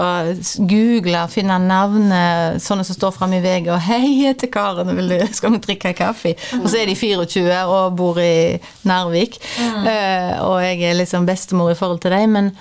google, 0.68 1.22
finne 1.32 1.58
navnet, 1.60 2.62
sånne 2.64 2.86
som 2.88 2.96
står 2.96 3.14
framme 3.16 3.38
i 3.38 3.44
VG, 3.44 3.68
og 3.72 3.80
'Hei, 3.84 4.00
jeg 4.06 4.32
heter 4.32 4.52
Karen, 4.52 4.92
vil 4.96 5.12
du, 5.12 5.18
skal 5.36 5.52
vi 5.52 5.62
drikke 5.66 5.94
kaffe?' 5.98 6.36
Og 6.60 6.68
så 6.70 6.82
er 6.82 6.86
de 6.86 6.96
24 6.96 7.64
og 7.68 7.96
bor 7.96 8.20
i 8.20 8.58
Narvik, 8.88 9.38
eh, 9.60 10.40
og 10.40 10.62
jeg 10.64 10.82
er 10.82 11.00
liksom 11.00 11.26
bestemor 11.28 11.72
i 11.72 11.78
forhold 11.78 12.00
til 12.00 12.14
dem. 12.16 12.30
Men, 12.30 12.52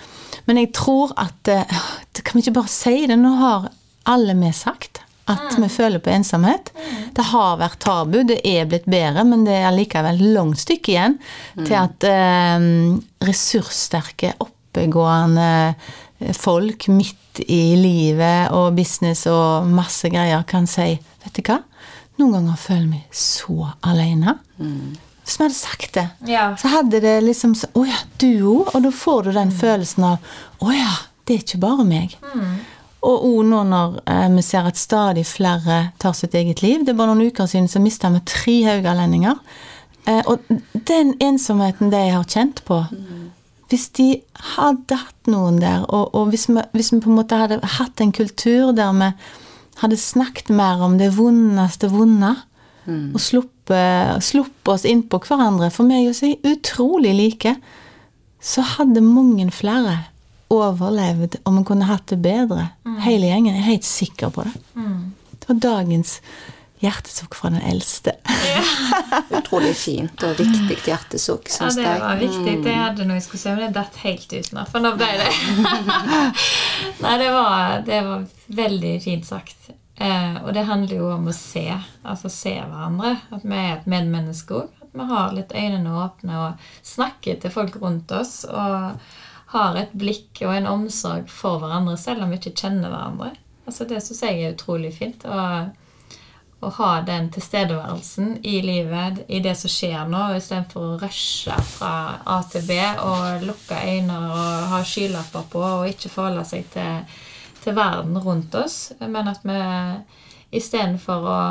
men 0.46 0.58
jeg 0.58 0.74
tror 0.74 1.14
at 1.18 1.48
uh, 1.48 1.80
Kan 2.22 2.38
vi 2.38 2.44
ikke 2.44 2.60
bare 2.60 2.70
si 2.70 3.08
det? 3.08 3.18
Nå 3.18 3.32
har 3.40 3.72
alle 4.06 4.36
vi 4.36 4.52
sagt 4.54 5.02
at 5.32 5.56
vi 5.58 5.68
føler 5.70 6.02
på 6.04 6.12
ensomhet. 6.12 6.72
Det 7.16 7.24
har 7.32 7.60
vært 7.62 7.80
tabu, 7.80 8.24
det 8.28 8.42
er 8.44 8.66
blitt 8.68 8.86
bedre, 8.90 9.24
men 9.24 9.46
det 9.46 9.56
er 9.62 9.72
likevel 9.72 10.18
et 10.18 10.34
langt 10.36 10.60
stykke 10.60 10.92
igjen 10.92 11.18
til 11.62 11.78
at 11.78 12.08
uh, 12.10 12.98
ressurssterke, 13.24 14.34
oppegående 14.72 15.76
folk 16.38 16.88
midt 16.88 17.42
i 17.48 17.76
livet 17.80 18.52
og 18.56 18.76
business 18.78 19.26
og 19.28 19.68
masse 19.72 20.10
greier 20.12 20.44
kan 20.48 20.68
si 20.70 20.94
Vet 21.22 21.36
du 21.38 21.42
hva? 21.46 21.60
Noen 22.18 22.34
ganger 22.34 22.58
føler 22.58 22.82
jeg 22.82 22.90
meg 22.92 23.16
så 23.16 23.68
alene. 23.86 24.34
Hvis 25.22 25.38
vi 25.38 25.44
hadde 25.46 25.56
sagt 25.58 25.94
det, 25.94 26.08
Ja. 26.28 26.56
så 26.58 26.68
hadde 26.74 27.00
det 27.02 27.16
liksom 27.24 27.54
Å 27.78 27.84
ja, 27.86 27.98
du 28.18 28.28
òg? 28.42 28.72
Og 28.76 28.82
da 28.84 28.92
får 28.92 29.24
du 29.24 29.32
den 29.38 29.52
følelsen 29.52 30.04
av 30.04 30.18
Å 30.62 30.72
ja, 30.74 30.94
det 31.26 31.36
er 31.36 31.44
ikke 31.46 31.62
bare 31.62 31.86
meg. 31.86 32.16
Og 33.02 33.26
òg 33.26 33.46
nå 33.50 33.64
når 33.70 34.00
eh, 34.06 34.28
vi 34.36 34.42
ser 34.46 34.66
at 34.70 34.78
stadig 34.78 35.26
flere 35.26 35.92
tar 36.02 36.14
sitt 36.14 36.34
eget 36.38 36.62
liv. 36.62 36.84
Det 36.86 36.94
er 36.94 36.98
bare 37.00 37.16
noen 37.16 37.32
uker 37.32 37.48
siden 37.50 37.68
så 37.70 37.80
mista 37.82 38.10
vi 38.14 38.20
tre 38.30 38.58
haugalendinger. 38.68 39.38
Eh, 40.06 40.22
og 40.30 40.42
den 40.90 41.16
ensomheten 41.22 41.90
de 41.94 42.02
har 42.14 42.24
kjent 42.30 42.62
på 42.66 42.84
Hvis 43.72 43.88
de 43.96 44.10
hadde 44.58 44.98
hatt 45.00 45.32
noen 45.32 45.62
der, 45.62 45.86
og, 45.88 46.12
og 46.18 46.32
hvis, 46.34 46.50
vi, 46.52 46.60
hvis 46.76 46.92
vi 46.92 47.00
på 47.00 47.12
en 47.12 47.20
måte 47.22 47.40
hadde 47.40 47.62
hatt 47.80 48.04
en 48.04 48.12
kultur 48.12 48.74
der 48.76 48.92
vi 48.98 49.12
hadde 49.80 49.98
snakket 49.98 50.52
mer 50.54 50.84
om 50.84 50.98
det 51.00 51.14
vondeste 51.16 51.88
vonde, 51.90 52.36
og 53.16 53.20
sluppet, 53.22 54.20
sluppet 54.26 54.72
oss 54.74 54.86
inn 54.90 55.04
på 55.08 55.22
hverandre, 55.24 55.70
for 55.72 55.88
vi 55.88 56.00
er 56.00 56.06
jo 56.08 56.16
så 56.18 56.32
utrolig 56.50 57.14
like, 57.16 57.56
så 58.42 58.64
hadde 58.76 59.04
mange 59.06 59.46
flere 59.54 60.00
overlevd 60.52 61.38
om 61.48 61.60
vi 61.60 61.64
kunne 61.70 61.88
hatt 61.88 62.10
det 62.12 62.20
bedre. 62.26 62.72
Hele 63.06 63.30
gjengen. 63.30 63.56
Jeg 63.56 63.62
er 63.62 63.70
helt 63.70 63.88
sikker 63.88 64.34
på 64.34 64.44
det. 64.48 64.54
Det 65.40 65.48
var 65.48 65.62
dagens 65.64 66.18
hjertesukk 66.82 67.36
fra 67.38 67.52
den 67.54 67.62
eldste. 67.72 68.14
Utrolig 69.40 69.74
fint 69.78 70.24
og 70.26 70.40
viktig 70.40 70.78
hjertesukk, 70.88 71.50
Ja, 71.50 71.56
syns 71.58 71.78
det 71.78 71.86
jeg. 71.86 72.02
var 72.02 72.20
viktig. 72.22 72.56
Jeg 72.66 72.80
hadde 72.82 73.06
noe 73.10 73.20
jeg 73.20 73.26
skulle 73.28 73.56
men 73.56 73.64
det 73.68 73.76
datt 73.78 74.00
helt 74.06 74.34
ut 74.34 74.52
nå. 74.58 74.66
For 74.72 74.84
nå 74.84 74.94
ble 74.98 75.12
det 75.22 75.30
Nei, 77.04 77.16
det 77.22 77.30
var, 77.36 77.82
det 77.86 78.02
var 78.08 78.26
veldig 78.62 78.94
fint 79.04 79.26
sagt. 79.28 79.72
Eh, 80.02 80.38
og 80.44 80.54
det 80.58 80.66
handler 80.70 80.96
jo 80.98 81.10
om 81.16 81.28
å 81.30 81.36
se. 81.36 81.66
Altså 82.04 82.32
se 82.34 82.56
hverandre. 82.58 83.16
At 83.36 83.44
vi 83.46 83.58
er 83.58 83.74
et 83.76 83.90
medmenneske 83.90 84.58
òg. 84.64 84.72
At 84.82 84.96
vi 84.98 85.08
har 85.12 85.36
litt 85.38 85.54
øynene 85.56 85.98
åpne 86.06 86.40
og 86.46 86.72
snakker 86.88 87.38
til 87.44 87.54
folk 87.54 87.78
rundt 87.84 88.12
oss. 88.18 88.42
Og 88.50 88.98
har 89.52 89.78
et 89.78 89.94
blikk 90.00 90.42
og 90.48 90.56
en 90.56 90.70
omsorg 90.72 91.30
for 91.32 91.60
hverandre 91.62 91.98
selv 92.00 92.24
om 92.24 92.32
vi 92.32 92.40
ikke 92.40 92.56
kjenner 92.64 92.90
hverandre. 92.94 93.34
Altså 93.68 93.86
Det 93.88 94.00
syns 94.04 94.24
jeg 94.26 94.42
er 94.46 94.56
utrolig 94.56 94.94
fint. 94.96 95.26
Og 95.28 95.78
å 96.62 96.70
ha 96.78 96.92
den 97.02 97.32
tilstedeværelsen 97.34 98.36
i 98.46 98.60
livet, 98.62 99.24
i 99.28 99.40
det 99.42 99.56
som 99.58 99.72
skjer 99.72 100.10
nå, 100.10 100.28
istedenfor 100.38 100.84
å 100.86 100.98
rushe 101.02 101.58
fra 101.74 101.94
A 102.30 102.38
til 102.52 102.66
B 102.68 102.78
og 103.02 103.46
lukke 103.48 103.80
øyne 103.82 104.18
og 104.30 104.68
ha 104.76 104.82
skylapper 104.86 105.48
på 105.50 105.62
og 105.66 105.90
ikke 105.90 106.12
forholde 106.14 106.46
seg 106.46 106.68
til, 106.74 107.18
til 107.64 107.78
verden 107.78 108.20
rundt 108.22 108.56
oss. 108.62 108.92
Men 109.02 109.32
at 109.32 109.42
vi 109.48 109.58
istedenfor 110.62 111.30
å 111.32 111.42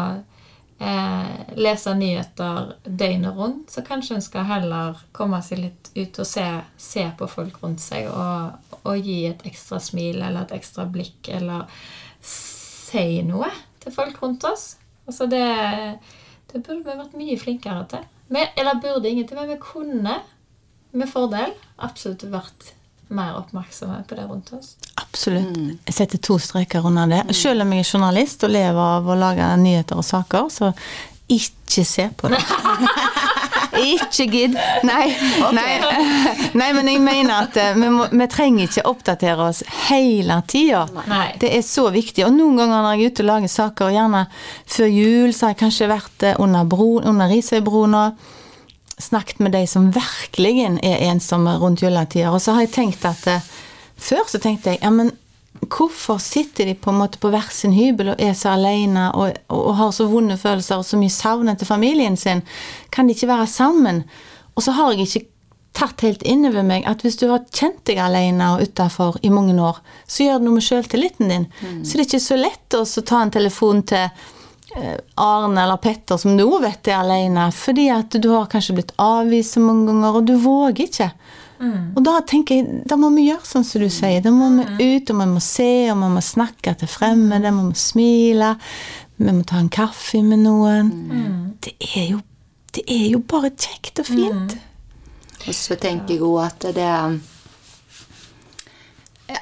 eh, 0.78 1.54
lese 1.58 1.94
nyheter 1.98 2.74
døgnet 2.84 3.34
rundt, 3.36 3.70
så 3.74 3.82
kanskje 3.86 4.18
en 4.18 4.24
skal 4.24 4.46
heller 4.46 5.00
komme 5.16 5.42
seg 5.42 5.64
litt 5.64 5.90
ut 5.96 6.22
og 6.22 6.28
se, 6.28 6.46
se 6.78 7.08
på 7.18 7.28
folk 7.30 7.58
rundt 7.64 7.82
seg 7.82 8.06
og, 8.12 8.76
og 8.84 9.10
gi 9.10 9.24
et 9.32 9.42
ekstra 9.48 9.82
smil 9.82 10.20
eller 10.22 10.44
et 10.44 10.54
ekstra 10.60 10.86
blikk 10.86 11.32
eller 11.34 11.66
si 12.22 13.24
noe 13.26 13.50
til 13.80 13.94
folk 13.94 14.22
rundt 14.22 14.46
oss. 14.46 14.76
Altså 15.08 15.26
det, 15.30 15.46
det 16.52 16.62
burde 16.66 16.84
vi 16.84 16.98
vært 16.98 17.16
mye 17.18 17.38
flinkere 17.40 17.86
til. 17.90 18.04
Vi, 18.30 18.44
eller 18.58 18.82
burde 18.82 19.08
ingenting, 19.10 19.40
men 19.40 19.48
vi 19.50 19.58
kunne 19.62 20.18
med 20.90 21.10
fordel 21.10 21.54
absolutt 21.82 22.26
vært 22.30 22.72
mer 23.10 23.34
oppmerksomme 23.40 24.04
på 24.06 24.18
det 24.18 24.26
rundt 24.28 24.52
oss. 24.54 24.76
Absolutt. 25.02 25.56
Jeg 25.88 25.96
setter 25.96 26.20
to 26.22 26.38
streker 26.38 26.86
under 26.86 27.10
det. 27.10 27.22
Selv 27.34 27.64
om 27.64 27.72
jeg 27.74 27.82
er 27.82 27.90
journalist 27.90 28.44
og 28.46 28.52
lever 28.54 28.82
av 28.98 29.08
å 29.10 29.18
lage 29.18 29.48
nyheter 29.58 29.98
og 29.98 30.06
saker, 30.06 30.46
så 30.54 30.70
ikke 31.30 31.84
se 31.86 32.06
på 32.18 32.30
det. 32.30 32.38
ikke 33.94 34.26
gidd. 34.30 34.56
Nei, 34.86 35.06
nei, 35.56 35.68
nei, 36.56 36.70
men 36.76 36.90
jeg 36.90 37.02
mener 37.04 37.46
at 37.46 37.56
eh, 37.60 37.72
vi, 37.78 37.88
må, 37.92 38.08
vi 38.12 38.28
trenger 38.30 38.66
ikke 38.66 38.86
oppdatere 38.90 39.46
oss 39.50 39.62
hele 39.88 40.40
tida. 40.50 40.84
Det 41.40 41.52
er 41.56 41.64
så 41.66 41.88
viktig. 41.94 42.24
Og 42.26 42.34
noen 42.36 42.60
ganger 42.60 42.84
når 42.84 42.96
jeg 42.96 43.00
er 43.00 43.14
ute 43.14 43.24
og 43.24 43.30
lager 43.30 43.54
saker, 43.54 43.88
og 43.88 43.96
gjerne 43.98 44.26
før 44.76 44.92
jul, 44.92 45.32
så 45.34 45.46
har 45.46 45.54
jeg 45.54 45.62
kanskje 45.64 45.90
vært 45.92 46.28
eh, 46.28 46.38
under, 46.42 46.68
bro, 46.68 46.90
under 47.00 47.32
Risøybroen 47.32 47.96
og 48.00 48.28
snakket 49.00 49.40
med 49.40 49.54
de 49.56 49.64
som 49.70 49.88
virkelig 49.94 50.54
er 50.84 51.06
ensomme 51.08 51.56
rundt 51.60 51.82
juletider. 51.82 52.32
Og 52.34 52.42
så 52.44 52.56
har 52.56 52.66
jeg 52.66 52.76
tenkt 52.76 53.08
at 53.08 53.26
eh, 53.30 53.50
Før 54.00 54.24
så 54.24 54.38
tenkte 54.40 54.70
jeg 54.72 54.78
ja, 54.80 54.88
men 54.88 55.10
hvorfor 55.70 56.18
sitter 56.22 56.66
de 56.66 56.74
på 56.74 56.90
en 56.90 57.00
måte 57.00 57.18
på 57.18 57.30
hver 57.32 57.50
sin 57.52 57.74
hybel 57.74 58.12
og 58.12 58.22
er 58.22 58.34
så 58.38 58.54
alene 58.54 59.10
og, 59.14 59.34
og, 59.50 59.58
og 59.58 59.74
har 59.80 59.90
så 59.94 60.06
vonde 60.10 60.38
følelser 60.40 60.80
og 60.80 60.86
så 60.86 60.98
mye 61.00 61.12
savn 61.12 61.50
etter 61.52 61.68
familien 61.68 62.16
sin? 62.16 62.42
Kan 62.94 63.08
de 63.08 63.16
ikke 63.16 63.30
være 63.30 63.46
sammen? 63.50 64.04
Og 64.54 64.64
så 64.64 64.74
har 64.76 64.94
jeg 64.94 65.06
ikke 65.06 65.26
tatt 65.76 66.02
helt 66.02 66.22
innover 66.26 66.64
meg 66.66 66.86
at 66.88 67.04
hvis 67.04 67.18
du 67.20 67.28
har 67.30 67.46
kjent 67.54 67.82
deg 67.88 68.00
alene 68.02 68.54
og 68.54 68.66
utafor 68.66 69.20
i 69.22 69.30
mange 69.32 69.54
år, 69.62 69.78
så 70.06 70.26
gjør 70.26 70.40
det 70.40 70.48
noe 70.48 70.58
med 70.58 70.66
sjøltilliten 70.66 71.30
din. 71.30 71.46
Så 71.84 71.96
det 71.96 72.04
er 72.04 72.08
ikke 72.08 72.24
så 72.26 72.38
lett 72.40 72.76
å 72.76 72.84
ta 73.06 73.22
en 73.22 73.34
telefon 73.34 73.84
til 73.86 74.08
eh, 74.76 74.96
Arne 75.14 75.62
eller 75.62 75.80
Petter, 75.82 76.18
som 76.18 76.36
du 76.36 76.44
vet 76.62 76.90
er 76.90 76.98
alene, 76.98 77.50
fordi 77.54 77.86
at 77.94 78.18
du 78.18 78.30
har 78.34 78.50
kanskje 78.50 78.80
blitt 78.80 78.96
avvist 78.98 79.56
så 79.56 79.62
mange 79.62 79.86
ganger, 79.92 80.18
og 80.18 80.26
du 80.26 80.34
våger 80.42 80.88
ikke. 80.88 81.10
Og 81.60 82.04
da 82.06 82.16
tenker 82.24 82.60
jeg, 82.60 82.80
da 82.88 82.96
må 82.96 83.10
vi 83.12 83.26
gjøre 83.26 83.44
sånn 83.44 83.66
som 83.68 83.82
du 83.82 83.90
sier. 83.92 84.22
Da 84.24 84.32
må 84.32 84.48
vi 84.56 84.96
ut, 84.96 85.10
og 85.12 85.20
vi 85.20 85.26
må 85.28 85.42
se, 85.44 85.70
og 85.92 86.00
vi 86.00 86.10
må 86.14 86.22
snakke 86.24 86.74
til 86.80 86.88
fremmede, 86.88 87.52
vi 87.52 87.66
må 87.68 87.76
smile. 87.76 88.54
Vi 89.20 89.34
må 89.36 89.44
ta 89.44 89.60
en 89.60 89.68
kaffe 89.72 90.22
med 90.24 90.40
noen. 90.46 90.90
Det, 91.60 91.74
er 91.92 92.14
jo, 92.14 92.22
det 92.76 92.86
er 92.88 93.06
jo 93.12 93.20
bare 93.28 93.52
kjekt 93.52 94.00
og 94.00 94.08
fint. 94.08 94.56
Og 95.46 95.52
så 95.56 95.76
tenker 95.80 96.16
jeg 96.16 96.24
òg 96.24 96.40
at 96.46 96.72
det 96.76 96.94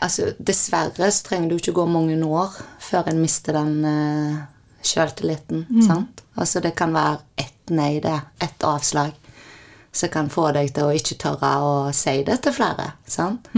Altså, 0.04 0.35
dessverre 0.37 1.07
så 1.09 1.24
trenger 1.24 1.48
det 1.48 1.54
jo 1.54 1.62
ikke 1.62 1.78
gå 1.78 1.85
mange 1.88 2.16
år 2.20 2.59
før 2.85 3.07
en 3.09 3.22
mister 3.22 3.57
den 3.57 3.87
uh, 3.88 4.35
sjøltilliten. 4.85 5.64
sant? 5.87 6.20
Altså, 6.37 6.61
det 6.61 6.74
kan 6.76 6.92
være 6.92 7.22
ett 7.40 7.72
nei, 7.72 7.94
det. 8.04 8.18
Ett 8.44 8.64
avslag. 8.68 9.16
Som 9.92 10.11
kan 10.12 10.29
få 10.31 10.51
deg 10.57 10.72
til 10.74 10.88
å 10.88 10.96
ikke 10.96 11.16
tørre 11.20 11.53
å 11.64 11.70
si 11.96 12.20
det 12.27 12.40
til 12.44 12.55
flere. 12.55 12.92
sant? 13.07 13.48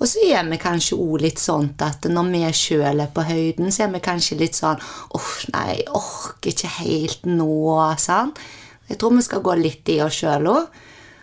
Og 0.00 0.08
så 0.08 0.22
er 0.32 0.46
vi 0.48 0.56
kanskje 0.56 0.96
òg 0.96 1.20
litt 1.26 1.40
sånn 1.40 1.74
at 1.84 2.06
når 2.08 2.30
vi 2.32 2.52
sjøl 2.56 3.02
er 3.04 3.10
på 3.12 3.24
høyden, 3.28 3.68
så 3.68 3.84
er 3.84 3.90
vi 3.92 4.00
kanskje 4.00 4.38
litt 4.40 4.56
sånn 4.56 4.80
åh, 5.16 5.32
nei, 5.52 5.66
jeg 5.74 5.90
orker 5.92 6.54
ikke 6.54 6.70
helt 6.78 7.28
nå. 7.28 7.50
sant? 8.00 8.40
Jeg 8.88 8.98
tror 8.98 9.12
vi 9.14 9.26
skal 9.26 9.44
gå 9.44 9.58
litt 9.60 9.92
i 9.92 10.00
oss 10.00 10.22
sjøl 10.22 10.48
òg. 10.50 10.80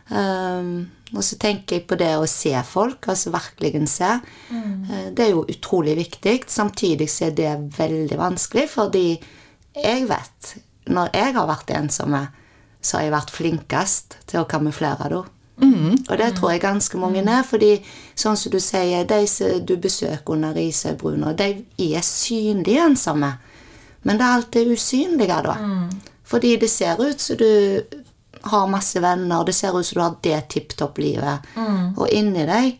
Um, 0.07 0.85
og 1.15 1.23
så 1.23 1.37
tenker 1.39 1.79
jeg 1.79 1.87
på 1.87 1.97
det 1.99 2.13
å 2.19 2.27
se 2.29 2.53
folk, 2.67 3.07
altså 3.09 3.31
virkelig 3.33 3.81
se. 3.91 4.11
Mm. 4.51 5.11
Det 5.15 5.25
er 5.25 5.33
jo 5.33 5.45
utrolig 5.47 5.95
viktig. 5.97 6.41
Samtidig 6.51 7.09
så 7.11 7.29
er 7.29 7.35
det 7.35 7.51
veldig 7.77 8.19
vanskelig, 8.19 8.67
fordi 8.71 9.09
jeg 9.77 10.07
vet 10.09 10.55
Når 10.87 11.09
jeg 11.13 11.33
har 11.35 11.47
vært 11.49 11.71
ensomme, 11.75 12.21
så 12.87 12.97
har 12.97 13.03
jeg 13.07 13.13
vært 13.17 13.33
flinkest 13.35 14.15
til 14.31 14.39
å 14.41 14.47
kamuflere 14.49 15.09
det. 15.11 15.23
Og 16.07 16.17
det 16.21 16.27
tror 16.37 16.51
jeg 16.53 16.61
ganske 16.61 16.97
mange 17.01 17.23
er, 17.25 17.43
fordi 17.43 17.71
sånn 18.15 18.37
som 18.37 18.51
du 18.53 18.59
sier, 18.61 19.03
de 19.09 19.23
som 19.27 19.59
du 19.65 19.75
besøker 19.81 20.35
under 20.35 20.53
Risøybruna, 20.53 21.31
de 21.33 21.47
er 21.89 22.03
synlige 22.05 22.83
ensomme. 22.85 23.31
Men 24.05 24.19
det 24.19 24.23
er 24.27 24.35
alltid 24.37 24.71
usynlige, 24.75 25.39
da. 25.43 25.55
Fordi 26.27 26.55
det 26.61 26.69
ser 26.69 27.01
ut 27.01 27.19
som 27.19 27.37
du 27.39 27.81
har 28.47 28.67
masse 28.69 28.99
venner, 29.01 29.43
det 29.47 29.55
ser 29.57 29.73
ut 29.75 29.85
som 29.85 29.97
du 29.97 30.03
har 30.03 30.15
det 30.23 30.41
tipp 30.53 30.75
topp-livet. 30.77 31.49
Og 31.97 32.07
inni 32.13 32.45
deg 32.47 32.77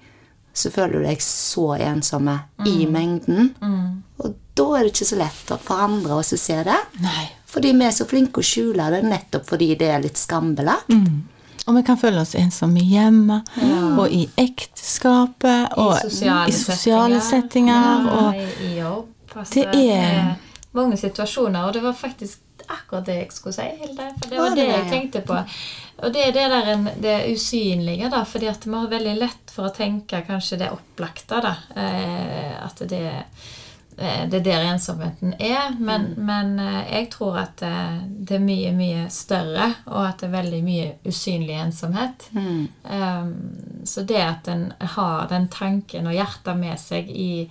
så 0.57 0.69
føler 0.73 0.99
du 1.01 1.05
deg 1.09 1.19
så 1.21 1.73
ensomme 1.81 2.37
i 2.65 2.85
mengden. 2.89 3.55
Og 4.21 4.35
da 4.57 4.67
er 4.77 4.83
det 4.87 4.93
ikke 4.93 5.09
så 5.11 5.17
lett 5.19 5.51
for 5.65 5.81
andre 5.81 6.13
å 6.21 6.23
se 6.23 6.61
det. 6.65 6.77
Nei. 7.01 7.25
Fordi 7.57 7.71
vi 7.73 7.85
er 7.87 7.93
så 7.95 8.05
flinke 8.05 8.43
å 8.43 8.45
skjule 8.45 8.85
det 8.93 8.99
nettopp 9.07 9.47
fordi 9.49 9.71
det 9.79 9.87
er 9.89 10.03
litt 10.03 10.19
skambelagt. 10.21 10.91
Og 11.67 11.75
vi 11.75 11.81
kan 11.83 11.97
føle 11.99 12.21
oss 12.21 12.35
ensomme 12.37 12.79
hjemme, 12.85 13.39
og 13.97 14.11
i 14.13 14.21
ekteskapet, 14.39 15.73
og 15.81 15.95
I 15.95 16.03
sosiale, 16.05 16.47
i 16.47 16.53
sosiale 16.55 17.21
settinger. 17.25 17.87
Ja, 18.05 18.19
og 18.19 18.37
i, 18.37 18.69
jobb. 18.77 19.07
Altså, 19.35 19.53
Det 19.53 19.89
er- 19.97 20.35
mange 20.73 20.97
situasjoner, 20.97 21.65
og 21.65 21.73
det 21.73 21.81
var 21.83 21.93
faktisk 21.93 22.37
akkurat 22.69 23.05
det 23.05 23.15
jeg 23.15 23.31
skulle 23.31 23.53
si, 23.53 23.61
Hilde. 23.81 24.05
For 24.21 24.29
det 24.29 24.39
Var 24.39 24.49
det 24.49 24.55
det 24.55 24.67
jeg 24.67 24.89
tenkte 24.91 25.21
på. 25.25 25.41
Og 26.03 26.13
det 26.13 26.27
er 26.27 26.31
det 26.31 26.47
der 26.51 26.71
en, 26.73 26.89
det 27.01 27.17
usynlige, 27.33 28.09
da. 28.11 28.23
Fordi 28.23 28.47
at 28.47 28.65
vi 28.65 28.73
har 28.73 28.87
veldig 28.87 29.17
lett 29.19 29.51
for 29.51 29.67
å 29.69 29.73
tenke 29.75 30.21
kanskje 30.27 30.57
det 30.59 30.69
opplagte, 30.71 31.41
da. 31.41 31.55
Eh, 31.75 32.65
at 32.65 32.75
det 32.87 33.01
eh, 33.01 33.23
det 33.97 34.39
er 34.39 34.43
der 34.45 34.65
ensomheten 34.69 35.33
er. 35.39 35.73
Men, 35.79 36.11
men 36.17 36.59
eh, 36.61 36.83
jeg 36.91 37.09
tror 37.13 37.39
at 37.41 37.57
det, 37.63 37.73
det 38.29 38.37
er 38.37 38.45
mye, 38.45 38.73
mye 38.77 39.07
større, 39.13 39.71
og 39.89 40.03
at 40.05 40.21
det 40.21 40.29
er 40.29 40.35
veldig 40.37 40.61
mye 40.65 40.91
usynlig 41.07 41.57
ensomhet. 41.57 42.29
Um, 42.37 43.33
så 43.85 44.05
det 44.05 44.21
at 44.21 44.49
en 44.53 44.69
har 44.79 45.27
den 45.31 45.49
tanken 45.49 46.07
og 46.07 46.13
hjertet 46.13 46.59
med 46.59 46.77
seg 46.81 47.09
i, 47.09 47.47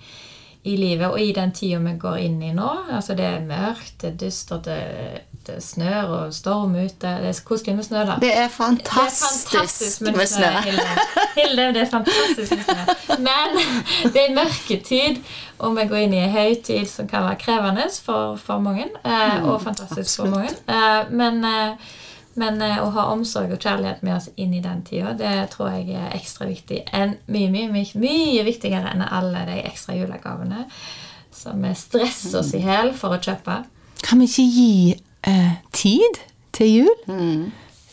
i 0.63 0.77
livet, 0.79 1.09
og 1.09 1.19
i 1.19 1.33
den 1.35 1.51
tida 1.55 1.81
vi 1.83 1.97
går 1.99 2.17
inn 2.27 2.41
i 2.43 2.53
nå 2.55 2.69
altså 2.91 3.15
Det 3.17 3.27
er 3.27 3.47
mørkt, 3.47 3.97
det 4.01 4.13
er 4.13 4.19
dystert, 4.25 4.67
det, 4.67 4.79
det 5.47 5.57
snør 5.63 6.13
og 6.17 6.33
storm 6.35 6.75
ute. 6.75 7.11
Det 7.23 7.31
er 7.31 7.41
koselig 7.47 7.75
med 7.75 7.87
snø, 7.87 8.03
da. 8.05 8.17
Det 8.21 8.31
er 8.31 8.35
Det 8.37 8.43
er 8.43 8.53
fantastisk, 8.53 9.51
fantastisk 9.51 10.01
med 10.01 10.27
snø. 10.27 10.51
Hilde. 10.65 10.87
Hilde, 11.35 11.67
det 11.73 11.81
er 11.81 11.91
fantastisk 11.91 12.55
med 12.55 12.63
snø. 12.63 13.17
Men 13.29 13.61
det 14.13 14.23
er 14.23 14.35
mørketid, 14.35 15.21
og 15.59 15.77
vi 15.77 15.87
går 15.89 16.03
inn 16.05 16.17
i 16.17 16.23
en 16.25 16.35
høytid 16.35 16.89
som 16.91 17.07
kan 17.07 17.25
være 17.27 17.39
krevende 17.41 17.87
for, 18.03 18.35
for 18.35 18.59
mange. 18.63 18.89
Eh, 19.05 19.39
og 19.43 19.61
fantastisk 19.63 20.21
for 20.21 20.35
mange. 20.35 20.53
Eh, 20.67 21.07
men 21.11 21.43
eh, 21.45 21.93
men 22.37 22.61
å 22.61 22.91
ha 22.93 23.07
omsorg 23.09 23.49
og 23.55 23.63
kjærlighet 23.63 24.03
med 24.05 24.13
oss 24.13 24.27
inn 24.37 24.51
i 24.53 24.61
den 24.61 24.83
tida, 24.85 25.15
det 25.17 25.47
tror 25.55 25.71
jeg 25.73 25.95
er 25.97 26.13
ekstra 26.13 26.45
viktig. 26.45 26.83
En, 26.93 27.15
mye, 27.33 27.49
mye, 27.49 27.71
mye, 27.73 27.97
mye 27.97 28.43
viktigere 28.45 28.91
enn 28.93 29.01
alle 29.01 29.41
de 29.49 29.55
ekstra 29.65 29.95
julegavene 29.97 30.67
som 31.33 31.61
vi 31.65 31.73
stresser 31.77 32.39
oss 32.41 32.53
i 32.57 32.61
hjel 32.61 32.93
for 32.97 33.15
å 33.15 33.21
kjøpe. 33.21 33.63
kan 34.05 34.21
vi 34.21 34.29
ikke 34.29 34.45
gi 34.53 34.71
eh, 35.27 35.55
tid 35.75 36.21
til 36.57 36.73
jul? 36.79 36.99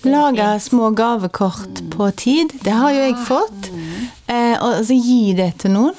Lage 0.05 0.61
små 0.61 0.91
gavekort 0.91 1.81
på 1.91 2.11
tid. 2.11 2.53
Det 2.65 2.73
har 2.77 2.93
jo 2.93 3.05
jeg 3.07 3.15
fått. 3.25 3.71
Eh, 4.27 4.53
og 4.57 4.79
altså 4.81 4.97
gi 4.97 5.33
det 5.37 5.49
til 5.63 5.73
noen. 5.75 5.97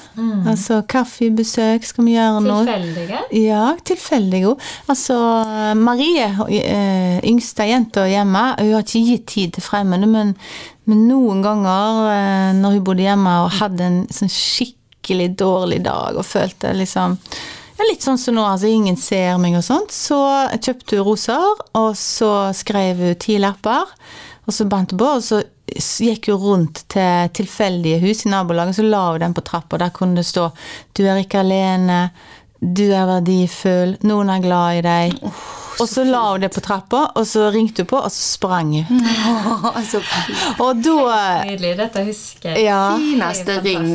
Altså 0.49 0.79
kaffebesøk, 0.89 1.85
skal 1.85 2.05
vi 2.05 2.13
gjøre 2.15 2.43
noe? 2.45 2.61
Tilfeldige. 2.67 3.23
Ja, 3.39 3.63
tilfeldige 3.85 4.51
òg. 4.51 4.63
Altså, 4.91 5.17
Marie, 5.77 6.29
eh, 6.59 7.19
yngste 7.25 7.67
jenta 7.69 8.05
hjemme, 8.09 8.45
hun 8.59 8.73
har 8.75 8.85
ikke 8.85 9.03
gitt 9.09 9.27
tid 9.33 9.57
til 9.57 9.65
fremmede, 9.65 10.09
men, 10.09 10.35
men 10.85 11.05
noen 11.09 11.41
ganger 11.45 12.09
eh, 12.13 12.53
når 12.61 12.77
hun 12.77 12.87
bodde 12.87 13.07
hjemme 13.07 13.35
og 13.45 13.53
hadde 13.59 13.89
en 13.89 14.01
sånn 14.13 14.33
skikkelig 14.33 15.31
dårlig 15.37 15.83
dag 15.85 16.17
og 16.17 16.25
følte 16.25 16.73
liksom 16.77 17.17
Litt 17.75 18.05
sånn 18.05 18.17
som 18.17 18.37
nå, 18.37 18.43
altså 18.47 18.69
ingen 18.71 18.95
ser 18.99 19.35
meg 19.41 19.57
og 19.59 19.65
sånt. 19.65 19.91
Så 19.93 20.17
kjøpte 20.55 20.97
hun 20.97 21.05
roser, 21.05 21.59
og 21.77 21.91
så 21.99 22.31
skrev 22.55 23.01
hun 23.03 23.19
ti 23.21 23.35
lapper, 23.41 23.91
og 24.45 24.55
så 24.55 24.67
bandt 24.69 24.95
hun 24.95 25.01
på, 25.01 25.11
og 25.17 25.25
så 25.25 25.41
gikk 26.05 26.29
hun 26.31 26.41
rundt 26.41 26.85
til 26.93 27.29
tilfeldige 27.35 27.99
hus 28.03 28.25
i 28.25 28.31
nabolaget, 28.31 28.77
så 28.79 28.87
la 28.87 29.03
hun 29.11 29.25
den 29.25 29.35
på 29.35 29.43
trappa, 29.45 29.79
der 29.81 29.93
kunne 29.93 30.21
det 30.21 30.25
stå 30.25 30.51
'Du 30.93 31.03
er 31.05 31.17
ikke 31.17 31.43
alene', 31.43 32.11
'Du 32.61 32.91
er 32.91 33.05
verdifull', 33.11 33.97
'Noen 34.03 34.29
er 34.29 34.41
glad 34.41 34.77
i 34.77 34.81
deg'. 34.81 35.64
Og 35.79 35.89
så 35.89 36.05
la 36.07 36.21
hun 36.31 36.43
det 36.45 36.51
på 36.55 36.61
trappa, 36.63 37.01
og 37.15 37.27
så 37.27 37.49
ringte 37.53 37.83
hun 37.83 37.89
på, 37.91 37.99
og 37.99 38.11
så 38.13 38.21
sprang 38.35 38.73
hun. 38.87 39.01
altså, 39.77 40.01
Og 40.63 40.81
da 40.83 40.95
Nydelig. 41.45 41.73
Dette 41.79 42.03
husker 42.07 42.53
jeg. 42.53 42.65
Ja. 42.69 42.95
fineste 42.95 43.57
ring, 43.65 43.87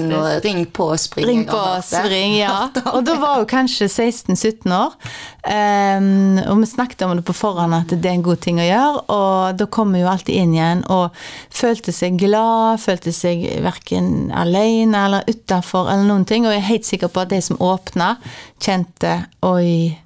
ring 0.44 0.64
på 0.68 0.90
og 0.92 1.00
spring. 1.00 1.26
Ring 1.28 1.44
på-spring, 1.48 2.36
ja. 2.38 2.68
Og 2.94 3.04
da 3.06 3.16
var 3.20 3.40
hun 3.40 3.48
kanskje 3.48 3.88
16-17 3.88 4.74
år. 4.74 4.96
Um, 5.40 6.36
og 6.44 6.60
vi 6.60 6.68
snakket 6.68 7.06
om 7.06 7.14
det 7.16 7.24
på 7.24 7.34
forhånd 7.36 7.72
at 7.72 7.94
det 7.94 8.10
er 8.10 8.18
en 8.18 8.26
god 8.26 8.42
ting 8.44 8.60
å 8.60 8.66
gjøre. 8.66 9.04
Og 9.16 9.60
da 9.60 9.68
kom 9.72 9.94
hun 9.94 10.02
jo 10.02 10.10
alltid 10.12 10.42
inn 10.42 10.54
igjen 10.56 10.84
og 10.92 11.16
følte 11.54 11.94
seg 11.96 12.20
glad, 12.20 12.82
følte 12.82 13.14
seg 13.16 13.46
verken 13.64 14.30
alene 14.36 15.06
eller 15.06 15.30
utafor 15.30 15.88
eller 15.88 16.06
noen 16.10 16.28
ting. 16.28 16.46
Og 16.46 16.54
jeg 16.54 16.62
er 16.62 16.70
helt 16.70 16.92
sikker 16.92 17.12
på 17.12 17.24
at 17.24 17.32
de 17.32 17.40
som 17.44 17.60
åpna, 17.60 18.14
kjente 18.60 19.22
Oi. 19.46 19.96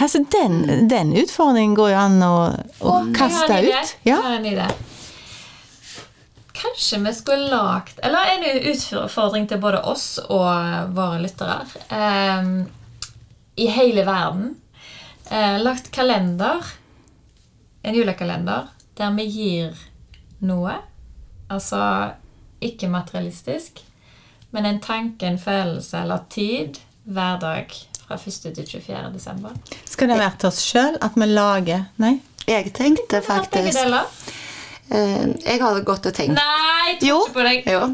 Altså, 0.00 0.24
den, 0.30 0.88
den 0.88 1.12
utfordringen 1.16 1.74
går 1.74 1.92
jo 1.92 1.98
an 1.98 2.22
å, 2.26 2.34
å 2.80 2.90
oh, 2.90 3.12
kaste 3.14 3.60
ut. 3.62 3.94
Ja. 4.02 4.18
Kanskje 6.54 6.98
vi 7.04 7.12
skulle 7.14 7.50
lagt 7.50 7.98
Eller 7.98 8.32
en 8.32 8.44
utfordring 8.72 9.46
til 9.50 9.60
både 9.62 9.82
oss 9.86 10.18
og 10.24 10.90
våre 10.96 11.20
lyttere. 11.22 11.60
ehm, 11.88 12.66
I 13.56 13.66
hele 13.70 14.04
verden. 14.04 14.56
Eh, 15.30 15.62
lagt 15.62 15.90
kalender. 15.90 16.64
En 17.82 17.94
julekalender 17.94 18.68
der 18.96 19.10
vi 19.14 19.24
gir 19.28 19.78
noe. 20.38 20.78
Altså 21.48 21.80
ikke 22.64 22.88
materialistisk, 22.88 23.82
men 24.50 24.66
en 24.66 24.80
tanke, 24.80 25.26
en 25.26 25.38
følelse 25.38 25.98
eller 26.00 26.22
tid 26.32 26.78
hver 27.04 27.40
dag 27.42 27.74
fra 28.06 28.16
1. 28.20 28.54
til 28.54 28.64
24. 28.68 29.10
desember. 29.14 29.50
Skal 29.88 30.08
det 30.12 30.18
være 30.20 30.36
til 30.40 30.48
oss 30.50 30.60
sjøl 30.64 30.98
at 31.02 31.14
vi 31.16 31.28
lager 31.30 31.86
Nei? 32.04 32.14
Jeg 32.46 32.72
tenkte 32.76 33.22
faktisk 33.24 33.54
begge 33.56 33.72
deler. 33.72 34.04
eh, 34.90 35.22
Jeg 35.46 35.60
har 35.62 35.80
gått 35.88 36.06
og 36.10 36.14
tenkt 36.14 36.36
Nei, 36.36 36.90
jeg 36.92 36.98
tror 37.00 37.24
ikke 37.24 37.34
på 37.38 37.46
deg. 37.46 37.68
Jo, 37.72 37.86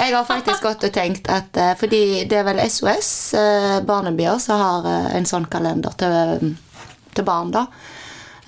jeg 0.00 0.14
har 0.16 0.24
faktisk 0.24 0.62
gått 0.64 0.86
og 0.88 0.94
tenkt 0.96 1.28
at 1.28 1.56
eh, 1.60 1.74
Fordi 1.76 2.02
det 2.30 2.38
er 2.40 2.46
vel 2.48 2.62
SOS 2.70 3.10
eh, 3.36 3.80
Barnebyer 3.84 4.38
som 4.40 4.60
har 4.64 4.88
en 5.18 5.28
sånn 5.28 5.44
kalender 5.52 5.92
til, 6.00 6.54
til 7.14 7.24
barn, 7.28 7.52
da. 7.52 7.66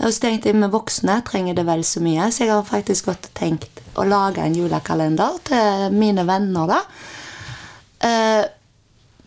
Og 0.02 0.08
så 0.10 0.24
tenkte 0.24 0.48
jeg 0.50 0.56
med 0.58 0.72
voksne 0.72 1.20
trenger 1.28 1.54
det 1.54 1.66
vel 1.68 1.84
så 1.86 2.00
mye, 2.02 2.30
så 2.32 2.42
jeg 2.46 2.50
har 2.54 2.64
faktisk 2.66 3.06
gått 3.12 3.28
og 3.28 3.34
tenkt 3.38 3.82
å 4.00 4.06
lage 4.08 4.40
en 4.42 4.56
julekalender 4.56 5.36
til 5.46 5.92
mine 5.94 6.24
venner, 6.26 6.72
da. 6.72 6.80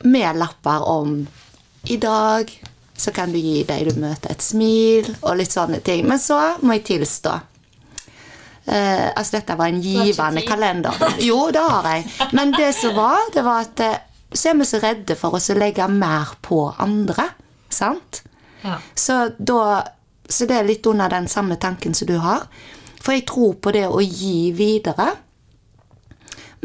Med 0.03 0.37
lapper 0.37 0.87
om 0.89 1.27
I 1.83 1.97
dag 1.97 2.51
så 2.97 3.11
kan 3.11 3.31
du 3.31 3.37
gi 3.37 3.63
deg 3.67 3.89
du 3.89 3.99
møter, 3.99 4.31
et 4.31 4.41
smil, 4.41 5.09
og 5.21 5.35
litt 5.37 5.51
sånne 5.51 5.81
ting. 5.83 6.05
Men 6.07 6.19
så 6.21 6.37
må 6.63 6.77
jeg 6.77 6.85
tilstå. 6.87 7.33
Eh, 8.65 9.07
altså, 9.11 9.37
dette 9.37 9.57
var 9.59 9.67
en 9.67 9.81
givende 9.83 10.41
kalender. 10.47 10.95
Jo, 11.27 11.49
det 11.53 11.61
har 11.61 11.89
jeg. 11.91 12.05
Men 12.31 12.53
det 12.55 12.71
som 12.77 12.95
var, 12.95 13.19
det 13.33 13.43
var 13.45 13.67
at 13.67 13.83
eh, 13.83 13.97
så 14.31 14.49
er 14.51 14.57
vi 14.59 14.67
så 14.67 14.79
redde 14.83 15.15
for 15.19 15.35
oss 15.37 15.51
å 15.51 15.57
legge 15.59 15.85
mer 15.91 16.33
på 16.43 16.63
andre. 16.81 17.27
Sant? 17.69 18.23
Ja. 18.63 18.79
Så, 18.95 19.19
da, 19.37 19.83
så 20.27 20.47
det 20.49 20.57
er 20.57 20.67
litt 20.67 20.87
under 20.89 21.11
den 21.11 21.27
samme 21.31 21.59
tanken 21.61 21.93
som 21.93 22.09
du 22.09 22.17
har. 22.23 22.47
For 23.03 23.13
jeg 23.13 23.27
tror 23.29 23.53
på 23.61 23.75
det 23.75 23.85
å 23.87 24.01
gi 24.01 24.49
videre. 24.55 25.11